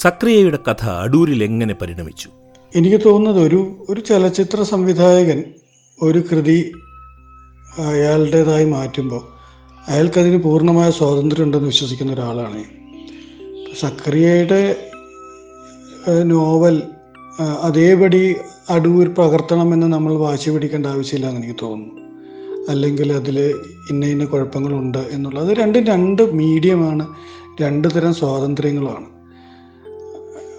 സക്രിയയുടെ 0.00 0.58
കഥ 0.70 0.84
അടൂരിൽ 0.84 1.44
എങ്ങനെ 1.44 1.74
പരിണമിച്ചു? 1.74 2.28
എനിക്ക് 2.74 3.04
തോന്നുന്നത് 3.04 3.46
ഒരു 3.46 3.86
ഒരു 3.90 4.00
ചലച്ചിത്ര 4.00 4.62
സംവിധായകൻ 4.62 5.44
ഒരു 6.02 6.18
കൃതി 6.18 6.72
അയാളുടേതായി 7.78 8.64
മാറ്റുമ്പോൾ 8.64 9.22
അയാൾക്കതിന് 9.88 10.42
പൂർണമായ 10.42 10.90
സ്വാതന്ത്ര്യം 10.90 11.44
ഉണ്ടെന്ന് 11.44 11.66
വിശ്വസിക്കുന്ന 11.66 12.12
ഒരാളാണ് 12.12 12.64
സക്രിയയുടെ 13.80 14.90
നോവൽ 16.22 16.82
അതേപടി 17.62 18.36
അടൂർ 18.74 19.08
പകർത്തണമെന്ന് 19.08 19.86
നമ്മൾ 19.86 20.12
വാശി 20.14 20.50
പിടിക്കേണ്ട 20.50 20.86
ആവശ്യമില്ല 20.86 21.26
എന്ന് 21.28 21.40
എനിക്ക് 21.40 21.56
തോന്നുന്നു. 21.62 21.94
അല്ലെങ്കിൽ 22.68 23.12
അതിൽ 23.12 23.36
ഇന്ന 23.90 24.06
ഇന്ന 24.06 24.24
കുഴപ്പങ്ങളുണ്ട് 24.24 24.98
എന്നുള്ളത് 24.98 25.50
രണ്ടും 25.58 25.84
രണ്ട് 25.84 26.22
മീഡിയമാണ് 26.32 27.04
രണ്ട് 27.60 27.88
തരം 27.96 28.14
സ്വാതന്ത്ര്യങ്ങളാണ്. 28.14 29.06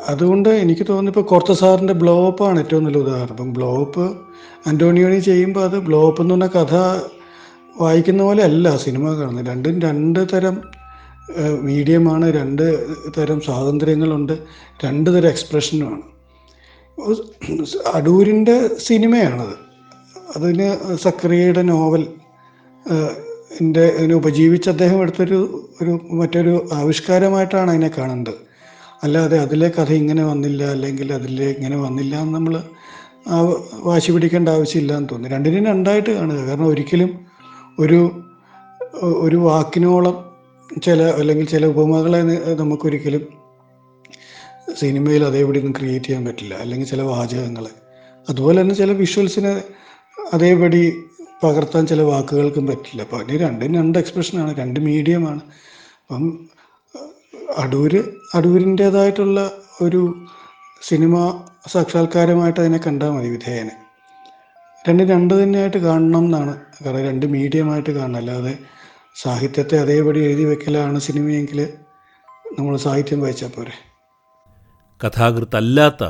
അതുകൊണ്ട് 0.07 0.49
എനിക്ക് 0.49 0.81
തോന്നുന്നു 0.89 1.11
ഇപ്പോൾ 1.11 1.21
കുറച്ച് 1.21 1.53
സാറിന്റെ 1.53 1.93
ബ്ലോ 1.93 2.15
ഏറ്റവും 2.59 2.83
നല്ല 2.83 2.97
ഉദാഹരണം. 2.97 3.33
ഇപ്പം 3.35 3.53
ബ്ലോ 3.53 3.71
അപ്പ് 3.81 4.05
ചെയ്യുമ്പോൾ 5.29 5.63
അത് 5.63 5.77
ബ്ലോ 5.79 6.07
അപ്പ് 6.09 6.21
എന്ന് 6.21 6.35
പറഞ്ഞ 6.35 6.47
കഥ 6.47 6.75
വായിക്കുന്ന 7.81 8.23
പോലെ 8.23 8.43
അല്ല 8.43 8.77
സിനിമ 8.77 9.05
കാണുന്നത്. 9.13 9.47
രണ്ടും 9.47 9.79
രണ്ട് 9.79 10.27
തരം 10.33 10.57
മീഡിയമാണ് 11.61 12.27
രണ്ട് 12.33 12.67
തരം 13.17 13.41
സ്വാതന്ത്ര്യങ്ങളുണ്ട് 13.41 14.37
രണ്ട് 14.85 15.09
തരം 15.15 15.29
എക്സ്പ്രഷനുമാണ്. 15.29 16.16
അടൂരിന്റെ 17.96 18.77
സിനിമയാണത്. 18.77 19.56
അതിന് 20.36 20.98
സക്രിയയുടെ 20.98 21.62
നോവൽ 21.62 22.08
എന്റെ 23.62 24.13
ഉപജീവിച്ച് 24.16 24.70
അദ്ദേഹം 24.70 25.01
എടുത്തൊരു 25.01 25.70
ഒരു 25.82 26.00
മറ്റൊരു 26.12 26.70
ആവിഷ്കാരമായിട്ടാണ് 26.74 27.72
അതിനെ 27.72 27.92
കാണുന്നത്. 27.98 28.34
അല്ലാതെ 29.04 29.39
അതിലെ 29.39 29.72
കഥ 29.80 29.92
ഇങ്ങനെ 29.94 30.24
വന്നില്ല 30.25 30.63
അല്ലെങ്കിൽ 30.63 31.13
അതിലെ 31.13 31.50
ഇങ്ങനെ 31.50 31.77
വന്നില്ല 31.77 32.16
എന്ന് 32.16 32.34
നമ്മൾ 32.34 32.62
വാശി 33.74 34.12
പിടിക്കേണ്ട 34.12 34.50
ആവശ്യമില്ല 34.50 34.98
എന്ന് 34.98 35.10
തോന്നി 35.12 35.30
രണ്ടിനും 35.30 35.66
രണ്ടായിട്ട് 35.66 36.10
കാണുക. 36.10 36.36
കാരണം 36.36 36.68
ഒരിക്കലും 36.68 37.20
ഒരു 37.80 38.24
ഒരു 39.04 39.36
വാക്കിനോളം 39.36 40.25
ചില 40.84 41.04
അല്ലെങ്കിൽ 41.04 41.48
ചില 41.48 41.66
ഉപമകളെ 41.66 42.22
നമുക്കൊരിക്കലും 42.54 43.37
സിനിമയിൽ 44.75 45.24
അതേപടി 45.24 45.59
ഒന്നും 45.59 45.74
ക്രിയേറ്റ് 45.79 46.05
ചെയ്യാൻ 46.05 46.25
പറ്റില്ല. 46.25 46.53
അല്ലെങ്കിൽ 46.53 46.88
ചില 46.88 47.01
വാചകങ്ങൾ 47.01 47.67
അതുപോലെ 48.29 48.62
തന്നെ 48.62 48.75
ചില 48.75 48.91
വിഷ്വൽസിനെ 48.91 49.63
അതേപടി 50.33 50.93
പകർത്താൻ 51.43 51.88
ചില 51.88 52.01
വാക്കുകൾക്കും 52.01 52.67
പറ്റില്ല. 52.67 53.01
അപ്പോൾ 53.01 53.24
അതിന് 53.24 53.39
രണ്ടും 53.39 53.75
രണ്ട് 53.75 54.00
എക്സ്പ്രഷനാണ് 54.00 54.55
രണ്ട് 54.57 54.79
മീഡിയമാണ് 54.79 55.41
അപ്പം 56.01 56.50
അടൂര് 57.57 58.03
അടൂരിന്റേതായിട്ടുള്ള 58.36 59.51
ഒരു 59.81 60.15
സിനിമ 60.81 61.43
സാക്ഷാത്കാരമായിട്ട് 61.67 62.59
അതിനെ 62.59 62.77
കണ്ടാൽ 62.77 63.09
മതി 63.09 63.29
വിധേയനെ. 63.29 63.71
രണ്ടും 64.89 65.07
രണ്ട് 65.07 65.43
തന്നെയായിട്ട് 65.43 65.77
കാണണം 65.77 66.19
എന്നാണ്. 66.19 66.59
കാരണം 66.86 67.03
രണ്ട് 67.03 67.25
മീഡിയമായിട്ട് 67.25 67.89
കാണണം. 67.89 68.17
അല്ലാതെ 68.17 68.57
സാഹിത്യത്തെ 69.15 69.79
അതേപടി 69.79 70.19
എഴുതി 70.19 70.43
വെക്കലാണ് 70.43 71.00
സിനിമയെങ്കിൽ 71.00 71.69
നമ്മൾ 72.59 72.77
സാഹിത്യം 72.77 73.21
വായിച്ചാൽ 73.21 73.47
പോരെ. 73.47 73.87
കഥാകൃത്തല്ലാത്ത 75.01 76.04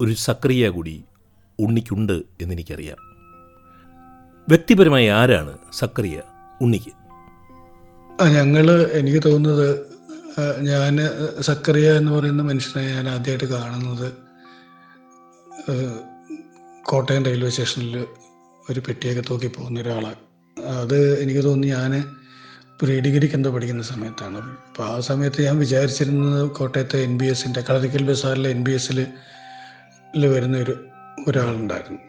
ഒരു 0.00 0.14
സക്രിയ 0.14 0.68
കൂടി 0.68 1.04
ഉണ്ണിക്കുണ്ട് 1.58 2.12
എന്നെനിക്കറിയാം. 2.40 2.98
വ്യക്തിപരമായി 4.48 5.06
ആരാണ് 5.06 5.58
സക്രിയ 5.72 6.22
ഉണ്ണിക്ക്? 6.60 6.92
ഞങ്ങൾ 8.32 8.66
എനിക്ക് 8.92 9.22
തോന്നുന്നത് 9.22 9.68
ഞാൻ 10.62 10.96
സക്കറിയ 11.40 11.92
എന്ന് 11.92 12.12
പറയുന്ന 12.12 12.42
മനുഷ്യനെ 12.42 12.94
ഞാൻ 12.94 13.08
ആദ്യമായിട്ട് 13.08 13.44
കാണുന്നത് 13.44 14.08
കോട്ടയം 16.84 17.24
റെയിൽവേ 17.24 17.50
സ്റ്റേഷനിൽ 17.50 18.06
ഒരു 18.70 18.80
പെട്ടിയൊക്കെ 18.80 19.20
തൂക്കി 19.30 19.46
പോകുന്ന 19.46 19.80
ഒരാളാണ് 19.80 20.20
അത് 20.78 21.22
എനിക്ക് 21.22 21.44
തോന്നുന്നു 21.44 21.76
ഞാൻ 21.76 21.92
പ്രീ 22.80 22.94
ഡിഗ്രിക്ക് 23.00 23.34
എന്തോ 23.34 23.50
പഠിക്കുന്ന 23.54 23.82
സമയത്താണ്. 23.82 24.38
അപ്പോൾ 24.68 24.84
ആ 24.92 25.00
സമയത്ത് 25.08 25.40
ഞാൻ 25.46 25.56
വിചാരിച്ചിരുന്നത് 25.58 26.50
കോട്ടയത്തെ 26.58 26.98
എൻ 27.06 27.18
ബി 27.18 27.26
എസിന്റെ 27.32 27.60
കളരിക്കൽ 27.70 28.02
ബസാറിലെ 28.10 28.50
എൻ 28.50 28.64
ബി 28.64 28.70
എസിൽ 28.70 28.98
വരുന്ന 30.34 30.56
ഒരു 30.58 30.74
ഒരാളുണ്ടായിരുന്നു 31.28 32.00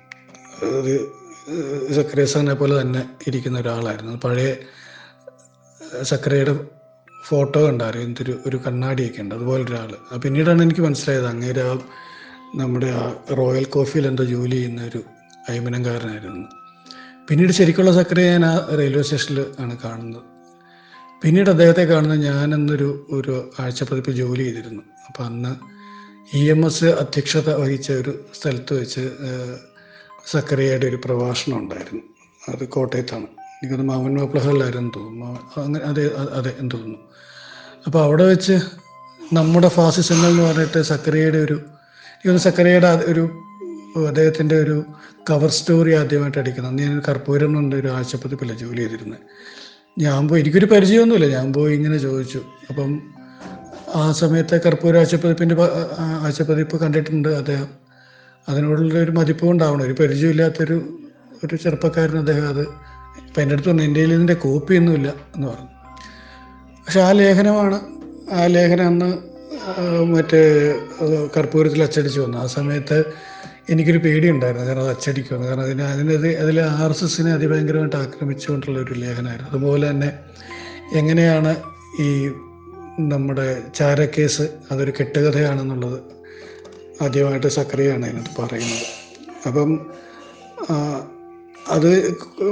അത് 0.78 0.94
സക്രിയസാനെ 1.98 2.54
പോലെ 2.54 2.82
തന്നെ 2.82 3.02
ഇരിക്കുന്ന 3.28 3.60
ഒരാളായിരുന്നു. 3.60 4.14
പഴയ 4.26 4.50
സക്രയുടെ 6.02 6.54
ഫോട്ടോ 7.28 7.60
കണ്ടായിരുന്നു 7.66 8.08
എന്തൊരു 8.08 8.34
ഒരു 8.46 8.58
കണ്ണാടിയൊക്കെ 8.68 9.22
ഉണ്ട്. 9.22 9.36
അതുപോലെ 9.36 9.64
ഒരാൾ 9.64 9.92
പിന്നീടാണ് 10.24 10.64
എനിക്ക് 10.64 10.82
മനസ്സിലായത് 10.82 11.28
അങ്ങേര് 11.28 11.60
ആ 11.60 11.74
നമ്മുടെ 12.56 12.90
ആ 13.02 13.06
റോയൽ 13.40 13.66
കോഫിയിൽ 13.76 14.08
എന്തോ 14.08 14.24
ജോലി 14.24 14.56
ചെയ്യുന്ന 14.56 14.82
ഒരു 14.84 15.02
അയ്മനംകാരനായിരുന്നു 15.50 16.48
പിന്നീട് 17.30 17.54
ശരിക്കുള്ള 17.60 17.92
സക്രിയ 17.92 18.32
ഞാൻ 18.32 18.46
ആ 18.46 18.54
റെയിൽവേ 18.80 19.02
സ്റ്റേഷനിൽ 19.02 19.40
ആണ് 19.60 19.78
കാണുന്നത്. 19.84 20.31
പിന്നീട് 21.22 21.50
അദ്ദേഹത്തെ 21.50 21.84
കാണുന്ന 21.84 22.16
ഞാനെന്നൊരു 22.16 23.08
ഒരു 23.12 23.52
ആഴ്ചപ്പതിപ്പ് 23.60 24.12
ജോലി 24.12 24.44
ചെയ്തിരുന്നു. 24.44 24.84
അപ്പം 25.08 25.26
അന്ന് 25.26 25.56
ഇ 26.38 26.50
എം 26.50 26.66
എസ് 26.66 26.86
അധ്യക്ഷത 26.86 27.54
വഹിച്ച 27.54 27.92
ഒരു 27.92 28.26
സ്ഥലത്ത് 28.42 28.82
വെച്ച് 28.82 29.10
സക്കറിയയുടെ 30.26 30.88
ഒരു 30.88 30.96
പ്രഭാഷണം 31.06 31.58
ഉണ്ടായിരുന്നു. 31.58 32.02
അത് 32.50 32.68
കോട്ടയത്താണ്. 32.68 33.24
എനിക്കൊന്ന് 33.24 33.94
മാമൻ 33.94 34.18
മാപ്പിളഹലായിരുന്നു 34.18 34.92
തോന്നുന്നു. 34.96 35.62
അങ്ങനെ 35.62 35.86
അതെ 35.86 36.12
അതെ 36.32 36.54
എന്ന് 36.60 36.72
തോന്നുന്നു. 36.72 37.00
അപ്പോൾ 37.86 38.04
അവിടെ 38.04 38.26
വെച്ച് 38.26 38.60
നമ്മുടെ 39.34 39.68
ഫാസിസങ്ങൾ 39.68 40.28
എന്ന് 40.28 40.44
പറഞ്ഞിട്ട് 40.44 40.82
സക്കറിയയുടെ 40.82 41.38
ഒരു 41.38 41.54
എനിക്കൊന്ന് 41.54 42.42
സക്കറിയയുടെ 42.42 43.04
ഒരു 43.08 43.30
അദ്ദേഹത്തിന്റെ 44.08 44.56
ഒരു 44.56 44.84
കവർ 45.30 45.50
സ്റ്റോറി 45.50 45.92
ആദ്യമായിട്ട് 45.92 46.38
അടിക്കുന്നത് 46.38 46.72
അന്ന് 46.72 46.84
ഞാൻ 46.84 47.02
കർപ്പൂരം 47.08 47.46
എന്നുണ്ട് 47.46 47.76
ഒരു 47.76 47.88
ആഴ്ചപ്പതിപ്പില്ല 47.88 48.54
ജോലി 48.54 48.78
ചെയ്തിരുന്നത്. 48.78 49.20
ഞാൻ 50.02 50.28
പോയി 50.28 50.42
എനിക്കൊരു 50.42 50.66
പരിചയമൊന്നുമില്ല. 50.66 51.28
ഞാൻ 51.36 51.48
പോയി 51.54 51.74
ഇങ്ങനെ 51.76 51.98
ചോദിച്ചു. 51.98 52.42
അപ്പം 52.70 52.92
ആ 53.96 54.12
സമയത്തെ 54.12 54.58
കർപ്പൂര 54.66 54.98
ആശുപതിപ്പിന്റെ 54.98 55.56
ആശുപതിപ്പ് 56.28 56.76
കണ്ടിട്ടുണ്ട് 56.82 57.30
അദ്ദേഹം. 57.42 57.68
അതിനോടുള്ള 58.50 58.94
ഒരു 59.00 59.12
മതിപ്പ് 59.12 59.46
കൊണ്ടാവണം 59.46 59.84
ഒരു 59.84 59.94
പരിചയമില്ലാത്തൊരു 59.94 60.78
ഒരു 61.44 61.56
ചെറുപ്പക്കാരൻ 61.56 62.18
അദ്ദേഹം 62.18 62.48
അത് 62.48 62.62
ഇപ്പം 63.22 63.42
എന്റെ 63.42 63.54
അടുത്ത് 63.56 63.70
പറഞ്ഞു 63.70 63.84
എന്റെ 63.84 64.00
കയ്യിൽ 64.00 64.14
ഇതിന്റെ 64.14 64.34
കോപ്പിയൊന്നുമില്ല 64.34 65.10
എന്ന് 65.36 65.48
പറഞ്ഞു. 65.48 65.68
പക്ഷെ 66.86 67.02
ആ 67.02 67.12
ലേഖനമാണ് 67.12 67.78
ആ 68.34 68.46
ലേഖനം 68.46 68.88
അന്ന് 68.88 69.10
മറ്റേ 70.14 70.42
കർപ്പൂരത്തിൽ 71.38 71.84
അച്ചടിച്ച് 71.84 72.20
വന്നു. 72.20 72.38
ആ 72.38 72.46
സമയത്ത് 72.46 72.98
എനിക്കൊരു 73.70 73.98
പേടിയുണ്ടായിരുന്നു. 73.98 74.68
കാരണം 74.68 74.82
അത് 74.82 74.90
അച്ചടിക്കുമെന്ന് 74.90 75.48
കാരണം 75.48 75.64
അതിന് 75.64 75.82
അതിനത് 75.82 76.38
അതിൽ 76.38 76.62
ആർ 76.62 76.90
എസ് 76.90 77.04
എസിനെ 77.04 77.34
അതിഭയങ്കരമായിട്ട് 77.34 77.96
ആക്രമിച്ചുകൊണ്ടുള്ള 77.96 78.80
ഒരു 78.80 78.94
ലേഖനമായിരുന്നു. 78.94 79.50
അതുപോലെ 79.50 79.90
തന്നെ 79.90 80.14
എങ്ങനെയാണ് 80.94 81.56
ഈ 82.00 82.32
നമ്മുടെ 83.00 83.62
ചാരക്കേസ് 83.76 84.50
അതൊരു 84.72 84.94
കെട്ടുകഥയാണെന്നുള്ളത് 85.00 86.00
ആദ്യമായിട്ട് 87.04 87.48
സക്രിയാണ് 87.48 88.06
അതിനകത്ത് 88.06 88.42
പറയുന്നത്. 88.42 88.86
അപ്പം 89.48 89.92
അത് 91.70 91.92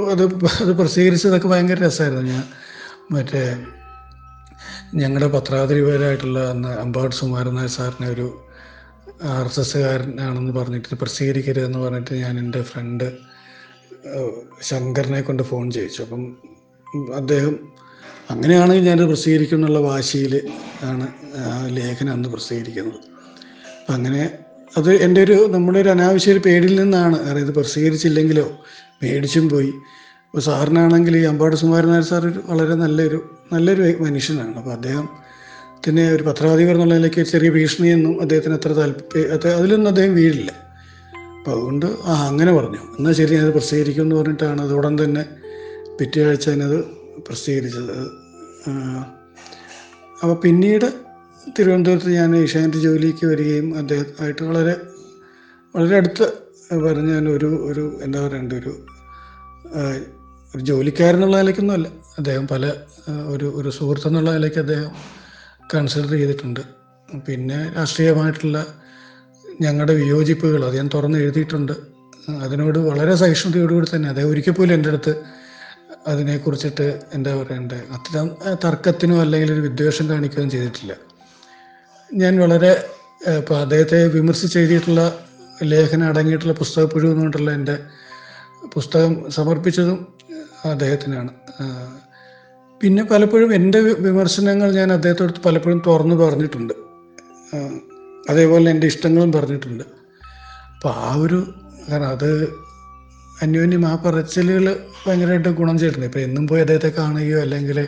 അത് 0.00 0.24
അത് 0.60 0.72
പ്രസിദ്ധീകരിച്ചതൊക്കെ 0.72 1.48
ഭയങ്കര 1.48 1.86
രസമായിരുന്നു. 1.86 2.32
ഞാൻ 2.32 2.42
മറ്റേ 3.10 3.56
ഞങ്ങളുടെ 4.94 5.26
പത്രാധിപരായിട്ടുള്ള 5.26 6.50
അന്ന് 6.50 6.68
അമ്പാട് 6.68 7.14
സുമാരനായ 7.14 7.66
സാറിനെ 7.66 8.08
ഒരു 8.10 8.44
ആർ 9.28 9.46
എസ് 9.46 9.60
എസ്സുകാരനാണെന്ന് 9.60 10.52
പറഞ്ഞിട്ട് 10.52 10.94
പ്രസിദ്ധീകരിക്കരുതെന്ന് 10.94 11.78
പറഞ്ഞിട്ട് 11.78 12.14
ഞാൻ 12.14 12.38
എന്റെ 12.38 12.62
ഫ്രണ്ട് 12.62 13.12
ശങ്കറിനെ 14.62 15.20
കൊണ്ട് 15.20 15.42
ഫോൺ 15.42 15.70
ചെയ്യിച്ചു. 15.70 16.02
അപ്പം 16.02 16.22
അദ്ദേഹം 17.14 17.54
അങ്ങനെയാണെങ്കിൽ 18.30 18.84
ഞാനത് 18.84 19.06
പ്രസിദ്ധീകരിക്കും 19.06 19.56
എന്നുള്ള 19.56 19.78
വാശിയിൽ 19.78 20.34
ആണ് 20.82 21.06
ലേഖനം 21.76 22.12
അന്ന് 22.12 22.28
പ്രസിദ്ധീകരിക്കുന്നത് 22.28 23.00
അപ്പം 23.80 23.94
അങ്ങനെ 23.94 24.22
അത് 24.76 24.90
എന്റെ 24.94 25.20
ഒരു 25.22 25.46
നമ്മുടെ 25.50 25.78
ഒരു 25.78 25.88
അനാവശ്യ 25.88 26.32
ഒരു 26.32 26.38
പേടിയിൽ 26.38 26.82
നിന്നാണ്. 26.82 27.16
കാരണം 27.24 27.38
ഇത് 27.38 27.54
പ്രസിദ്ധീകരിച്ചില്ലെങ്കിലോ 27.54 28.46
മേടിച്ചും 29.02 29.48
പോയി. 29.48 29.72
ഇപ്പോൾ 30.26 30.40
സാറിനാണെങ്കിൽ 30.40 31.16
ഈ 31.16 31.24
അമ്പാട് 31.24 31.56
സുമാരനായ 31.56 32.00
സാർ 32.00 32.26
ഒരു 32.26 32.40
വളരെ 32.46 32.74
നല്ലൊരു 32.74 33.38
നല്ലൊരു 33.52 33.96
മനുഷ്യനാണ്. 34.02 34.56
അപ്പോൾ 34.56 34.72
അദ്ദേഹം 34.72 35.08
തന്നെ 35.88 36.12
ഒരു 36.12 36.22
പത്രാധിപർ 36.22 36.74
എന്നുള്ള 36.74 36.94
നിലയ്ക്ക് 36.94 37.22
ചെറിയ 37.22 37.50
ഭീഷണിയൊന്നും 37.50 38.20
അദ്ദേഹത്തിന് 38.20 38.54
അത്ര 38.54 38.72
താല്പര്യം 38.72 39.32
അത് 39.32 39.54
അതിലൊന്നും 39.54 39.90
അദ്ദേഹം 39.90 40.14
വീഴില്ല. 40.14 40.50
അപ്പോൾ 41.38 41.50
അതുകൊണ്ട് 41.50 41.86
ആ 41.86 42.14
അങ്ങനെ 42.28 42.52
പറഞ്ഞു. 42.52 42.80
എന്നാൽ 42.98 43.12
ശരി 43.12 43.34
ഞാനത് 43.34 43.52
പ്രസിദ്ധീകരിക്കും 43.52 44.02
എന്ന് 44.02 44.16
പറഞ്ഞിട്ടാണ് 44.16 44.62
അത് 44.62 44.72
ഉടൻ 44.72 45.04
തന്നെ 45.04 45.22
പിറ്റേ 45.98 46.24
ആഴ്ച 46.24 46.48
അതിനത് 46.48 46.78
പ്രസിദ്ധീകരിച്ചത്. 47.28 47.94
അപ്പോൾ 50.22 50.36
പിന്നീട് 50.40 50.88
തിരുവനന്തപുരത്ത് 51.58 52.10
ഞാൻ 52.10 52.36
ഏഷ്യാനെറ്റ് 52.36 52.76
ജോലിക്ക് 52.76 53.26
വരികയും 53.26 53.78
അദ്ദേഹമായിട്ട് 53.78 54.42
വളരെ 54.42 54.74
വളരെ 55.74 55.96
അടുത്ത് 55.96 56.26
പറഞ്ഞ 56.86 57.28
ഒരു 57.28 57.50
ഒരു 57.70 58.00
എന്താ 58.02 58.20
പറയണ്ട 58.26 58.52
ഒരു 58.52 58.72
ഒരു 60.54 60.60
ജോലിക്കാരെന്നുള്ള 60.60 61.36
നിലയ്ക്കൊന്നുമല്ല 61.40 61.88
അദ്ദേഹം 62.18 62.48
പല 62.48 62.72
ഒരു 63.26 63.52
ഒരു 63.54 63.70
സുഹൃത്തെന്നുള്ള 63.70 64.30
നിലയ്ക്ക് 64.30 64.58
അദ്ദേഹം 64.58 65.19
കൺസിഡർ 65.74 66.12
ചെയ്തിട്ടുണ്ട്. 66.20 66.60
പിന്നെ 67.26 67.58
രാഷ്ട്രീയമായിട്ടുള്ള 67.76 68.58
ഞങ്ങളുടെ 69.60 69.94
വിയോജിപ്പുകൾ 70.00 70.60
അത് 70.66 70.74
ഞാൻ 70.80 70.88
തുറന്ന് 70.94 71.18
എഴുതിയിട്ടുണ്ട്. 71.18 71.74
അതിനോട് 72.44 72.78
വളരെ 72.88 73.14
സഹിഷ്ണുതയോടുകൂടി 73.22 73.86
തന്നെ 73.94 74.08
അദ്ദേഹം 74.08 74.30
ഒരിക്കൽ 74.32 74.54
പോലും 74.58 74.74
എന്റെ 74.74 74.90
അടുത്ത് 74.92 75.12
അതിനെക്കുറിച്ചിട്ട് 76.06 76.86
എന്താ 77.12 77.30
പറയണ്ടേ 77.38 77.78
അത്തരം 77.96 78.26
തർക്കത്തിനോ 78.64 79.16
അല്ലെങ്കിൽ 79.24 79.52
ഒരു 79.52 79.60
വിദ്വേഷം 79.60 80.06
കാണിക്കുകയും 80.10 80.50
ചെയ്തിട്ടില്ല. 80.50 80.92
ഞാൻ 82.10 82.34
വളരെ 82.42 82.70
ഇപ്പം 83.38 83.56
അദ്ദേഹത്തെ 83.60 83.98
വിമർശിച്ച് 84.16 84.56
എഴുതിയിട്ടുള്ള 84.58 85.02
ലേഖനം 85.72 86.06
അടങ്ങിയിട്ടുള്ള 86.08 86.54
പുസ്തക 86.62 86.84
പുഴു 86.84 87.06
എന്നുകൊണ്ടുള്ള 87.06 87.50
എന്റെ 87.58 87.76
പുസ്തകം 88.74 89.12
സമർപ്പിച്ചതും 89.36 89.98
അദ്ദേഹത്തിനാണ്. 90.70 91.32
പിന്നെ 92.82 93.02
പലപ്പോഴും 93.04 93.54
എന്റെ 93.54 93.80
വിമർശനങ്ങൾ 93.80 94.68
ഞാൻ 94.72 94.92
അദ്ദേഹത്തോട് 94.92 95.40
പലപ്പോഴും 95.46 95.82
തുറന്നു 95.86 96.16
പറഞ്ഞിട്ടുണ്ട്. 96.16 96.74
അതേപോലെ 98.30 98.70
എന്റെ 98.70 98.86
ഇഷ്ടങ്ങളും 98.86 99.32
പറഞ്ഞിട്ടുണ്ട്. 99.32 99.84
അപ്പോൾ 100.74 100.92
ആ 101.06 101.08
ഒരു 101.14 101.38
കാരണം 101.88 102.08
അത് 102.08 102.30
അന്യോന്യം 103.42 103.86
ആ 103.86 103.94
പറച്ചിലുകൾ 104.04 104.66
ഭയങ്കരമായിട്ട് 105.04 105.48
ഗുണം 105.48 105.76
ചെയ്തിട്ടുണ്ട്. 105.78 106.06
ഇപ്പോൾ 106.06 106.18
എന്നും 106.18 106.44
പോയി 106.48 106.60
അദ്ദേഹത്തെ 106.60 106.90
കാണുകയോ 106.98 107.38
അല്ലെങ്കിൽ 107.40 107.78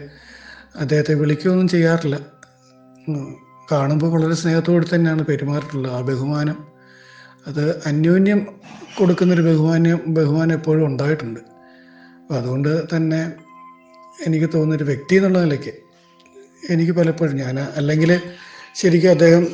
അദ്ദേഹത്തെ 0.82 1.14
വിളിക്കുകയോ 1.14 1.52
ഒന്നും 1.52 1.68
ചെയ്യാറില്ല 1.68 2.18
കാണുമ്പോൾ 3.72 4.10
വളരെ 4.14 4.34
സ്നേഹത്തോടെ 4.34 4.86
തന്നെയാണ് 4.94 5.22
പെരുമാറിയിട്ടുള്ളത്. 5.26 5.92
ആ 5.96 6.00
ബഹുമാനം 6.00 6.58
അത് 7.46 7.64
അന്യോന്യം 7.88 8.40
കൊടുക്കുന്നൊരു 8.98 9.42
ബഹുമാനം 9.42 10.00
ബഹുമാനം 10.18 10.54
എപ്പോഴും 10.54 10.84
ഉണ്ടായിട്ടുണ്ട്. 10.86 11.40
അപ്പോൾ 12.20 12.36
അതുകൊണ്ട് 12.40 12.96
തന്നെ 12.96 13.20
എനിക്ക് 14.26 14.46
തോന്നുന്നൊരു 14.46 14.84
വ്യക്തി 14.84 15.16
എന്നുള്ള 15.16 15.38
നിലയ്ക്ക് 15.38 15.72
എനിക്ക് 16.70 16.92
പലപ്പോഴും 16.92 17.36
ഞാൻ 17.36 17.60
അല്ലെങ്കിൽ 17.60 18.20
ശരിക്കും 18.74 19.10
അദ്ദേഹം 19.10 19.46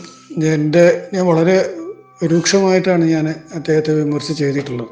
എന്റെ 0.44 1.09
ഞാൻ 1.14 1.27
വളരെ 1.27 1.75
രൂക്ഷമായിട്ടാണ് 2.25 3.05
ഞാൻ 3.05 3.35
അദ്ദേഹത്തെ 3.55 3.94
വിമർശിച്ച് 3.94 4.44
ചെയ്തിട്ടുള്ളത്. 4.44 4.88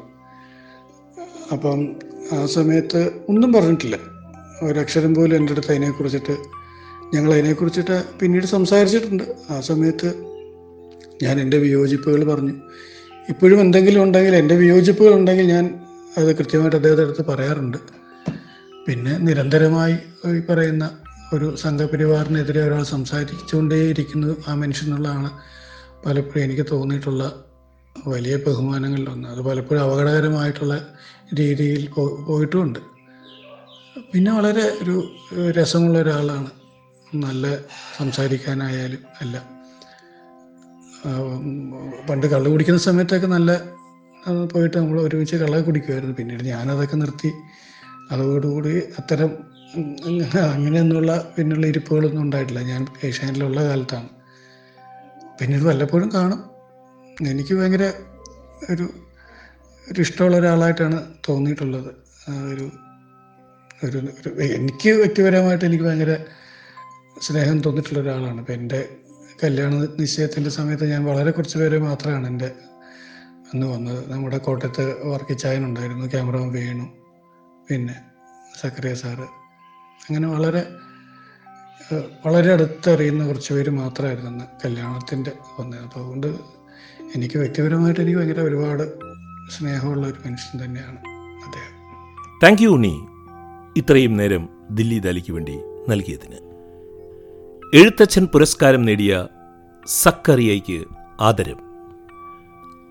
അപ്പം 1.51 1.95
ആ 2.33 2.45
സമയത്ത് 2.45 3.11
ഒന്നും 3.29 3.53
പറഞ്ഞിട്ടില്ല. 3.53 3.99
ഒരക്ഷരം 4.63 5.15
പോലും 5.15 5.35
എന്റെ 5.35 5.53
അടുത്ത് 5.53 5.71
അതിനെക്കുറിച്ചിട്ട് 5.71 6.37
ഞങ്ങൾ 7.13 7.33
അതിനെക്കുറിച്ചിട്ട് 7.33 8.03
പിന്നീട് 8.19 8.45
സംസാരിച്ചിട്ടുണ്ട്. 8.45 9.23
ആ 9.49 9.59
സമയത്ത് 9.59 10.15
ഞാൻ 11.23 11.41
എന്റെ 11.41 11.57
വിയോജിപ്പുകൾ 11.57 12.23
പറഞ്ഞു. 12.23 12.53
ഇപ്പോഴും 13.29 13.61
എന്തെങ്കിലും 13.61 14.03
ഉണ്ടെങ്കിൽ 14.03 14.35
എന്റെ 14.35 14.55
വിയോജിപ്പുകൾ 14.55 15.13
ഉണ്ടെങ്കിൽ 15.13 15.47
ഞാൻ 15.47 15.79
അത് 16.17 16.37
കൃത്യമായിട്ട് 16.37 16.75
അദ്ദേഹത്തെ 16.75 17.03
അടുത്ത് 17.03 17.25
പറയാറുണ്ട്. 17.25 17.96
പിന്നെ 18.87 19.13
നിരന്തരമായി 19.17 19.95
ഈ 20.25 20.39
പറയുന്ന 20.39 20.85
ഒരു 21.33 21.55
സംഘപരിവാറിനെതിരെ 21.55 22.61
ഒരാൾ 22.63 22.83
സംസാരിച്ചുകൊണ്ടേയിരിക്കുന്നത് 22.83 24.33
ആ 24.47 24.53
മനുഷ്യനുള്ളതാണ് 24.53 25.29
പലപ്പോഴും 26.05 26.43
എനിക്ക് 26.43 26.65
തോന്നിയിട്ടുള്ള 26.71 27.23
വലിയ 28.07 28.35
ബഹുമാനങ്ങളിലൊന്ന് 28.35 29.27
അത് 29.27 29.41
പലപ്പോഴും 29.41 29.81
അപകടകരമായിട്ടുള്ള 29.81 30.75
രീതിയിൽ 31.33 31.89
പോയിട്ടുമുണ്ട്. 32.27 32.79
പിന്നെ 34.13 34.31
വളരെ 34.31 34.65
ഒരു 34.81 34.95
രസമുള്ള 35.51 35.97
ഒരാളാണ്. 35.99 36.49
നല്ല 37.15 37.47
സംസാരിക്കാനായാലും 37.97 39.03
എല്ലാം. 39.21 39.45
പണ്ട് 42.09 42.27
കള്ള് 42.27 42.49
കുടിക്കുന്ന 42.49 42.79
സമയത്തൊക്കെ 42.79 43.27
നല്ല 43.27 43.51
പോയിട്ട് 44.53 44.77
നമ്മൾ 44.77 44.97
ഒരുമിച്ച് 45.01 45.35
കള്ള് 45.35 45.65
കുടിക്കുമായിരുന്നു. 45.65 46.15
പിന്നീട് 46.15 46.43
ഞാനതൊക്കെ 46.43 46.95
നിർത്തി 46.95 47.31
അതോടുകൂടി 48.11 48.73
അത്തരം 48.99 49.31
അങ്ങനെ 50.05 50.39
അങ്ങനെയൊന്നുള്ള 50.39 51.33
പിന്നുള്ള 51.37 51.67
ഇരിപ്പുകളൊന്നും 51.67 52.21
ഉണ്ടായിട്ടില്ല. 52.21 52.61
ഞാൻ 52.61 52.87
ഏഷ്യാനിലുള്ള 53.03 53.63
കാലത്താണ്. 53.63 54.09
പിന്നെ 55.39 55.57
ഇത് 55.57 55.65
വല്ലപ്പോഴും 55.67 56.13
കാണും. 56.13 56.49
എനിക്ക് 57.29 57.53
ഭയങ്കര 57.53 57.91
ഒരു 58.69 58.89
ഒരു 59.91 60.01
ഇഷ്ടമുള്ള 60.01 60.37
ഒരാളായിട്ടാണ് 60.37 61.05
തോന്നിയിട്ടുള്ളത്. 61.29 61.91
ഒരു 62.53 62.71
ഒരു 63.83 63.99
എനിക്ക് 64.39 64.89
വ്യക്തിപരമായിട്ട് 64.89 65.65
എനിക്ക് 65.65 65.83
ഭയങ്കര 65.83 66.17
സ്നേഹം 67.21 67.59
തോന്നിയിട്ടുള്ള 67.61 67.99
ഒരാളാണ്. 67.99 68.39
ഇപ്പം 68.39 68.53
എന്റെ 68.53 68.89
കല്യാണ 69.43 69.71
നിശ്ചയത്തിന്റെ 69.99 70.49
സമയത്ത് 70.49 70.91
ഞാൻ 70.91 71.05
വളരെ 71.05 71.31
കുറച്ച് 71.31 71.57
പേര് 71.57 71.77
മാത്രമാണ് 71.77 72.27
എന്റെ 72.27 72.51
അന്ന് 73.53 73.67
വന്നത്. 73.67 74.11
നമ്മുടെ 74.11 74.37
കോട്ടയത്ത് 74.37 75.07
വർക്കിച്ചായനുണ്ടായിരുന്നു 75.07 76.07
ക്യാമറ 76.07 76.35
വേണു. 76.35 76.96
പിന്നെ 77.69 77.95
സക്കറിയ 78.61 78.93
സാറ്. 78.93 79.23
അങ്ങനെ 80.09 80.27
വളരെ 80.27 80.67
വളരെ 82.25 82.53
അടുത്തറിയുന്ന 82.53 83.27
കുറച്ച് 83.27 83.53
പേര് 83.53 83.69
മാത്രമായിരുന്നു 83.69 84.31
അന്ന് 84.31 84.45
കല്യാണത്തിന്റെ 84.65 85.31
വന്നത്. 85.59 85.81
അപ്പോൾ 85.81 85.99
അതുകൊണ്ട് 85.99 86.27
എനിക്ക് 87.15 87.39
വ്യക്തിപരമായിട്ട് 87.39 88.01
എനിക്ക് 88.01 88.17
ഭയങ്കര 88.17 88.39
ഒരുപാട് 88.39 88.99
സ്നേഹമുള്ള 89.51 90.07
ഒരു 90.07 90.27
മനുഷ്യൻ 90.27 90.65
തന്നെയാണ് 90.65 90.99
അദ്ദേഹം. 91.45 91.75
Thank 92.43 92.61
you 92.61 92.69
Unni. 92.69 93.07
ഇത്രയും 93.77 94.17
നേരം 94.17 94.49
ദില്ലി 94.71 94.99
ദാലിക്ക് 94.99 95.33
വേണ്ടി 95.33 95.57
നൽകിയതിന്. 95.89 96.35
എഴുത്തച്ഛൻ 97.73 98.25
പുരസ്കാരം 98.25 98.81
നേടിയ 98.81 99.27
സക്കറിയയ്ക്ക് 99.87 100.85
ആദരം. 101.21 101.57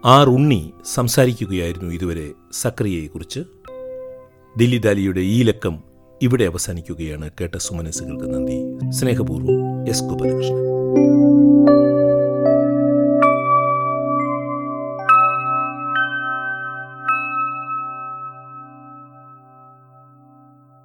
ആർ 0.05 0.29
ഉണ്ണി 0.29 0.73
സംസാരിക്കുകയായിരുന്നു 0.85 1.95
ഇതുവരെ 1.95 2.33
സക്കറിയയെക്കുറിച്ച്. 2.53 3.41
ദില്ലി 4.57 4.79
ദാലിയുടെ 4.79 5.21
ഈ 5.21 5.42
ലക്കം 5.42 5.79
ഇവിടെ 6.23 6.45
അവസാനിക്കുകയാണ് 6.45 7.31
കേട്ട 7.40 7.55
സുമനസ്സുകൾക്ക് 7.57 8.35
നന്ദി. 8.35 8.90
സ്നേഹപൂർവം 8.90 9.88
എസ് 9.88 10.03
ഗോപാലകൃഷ്ണൻ. 10.03 11.96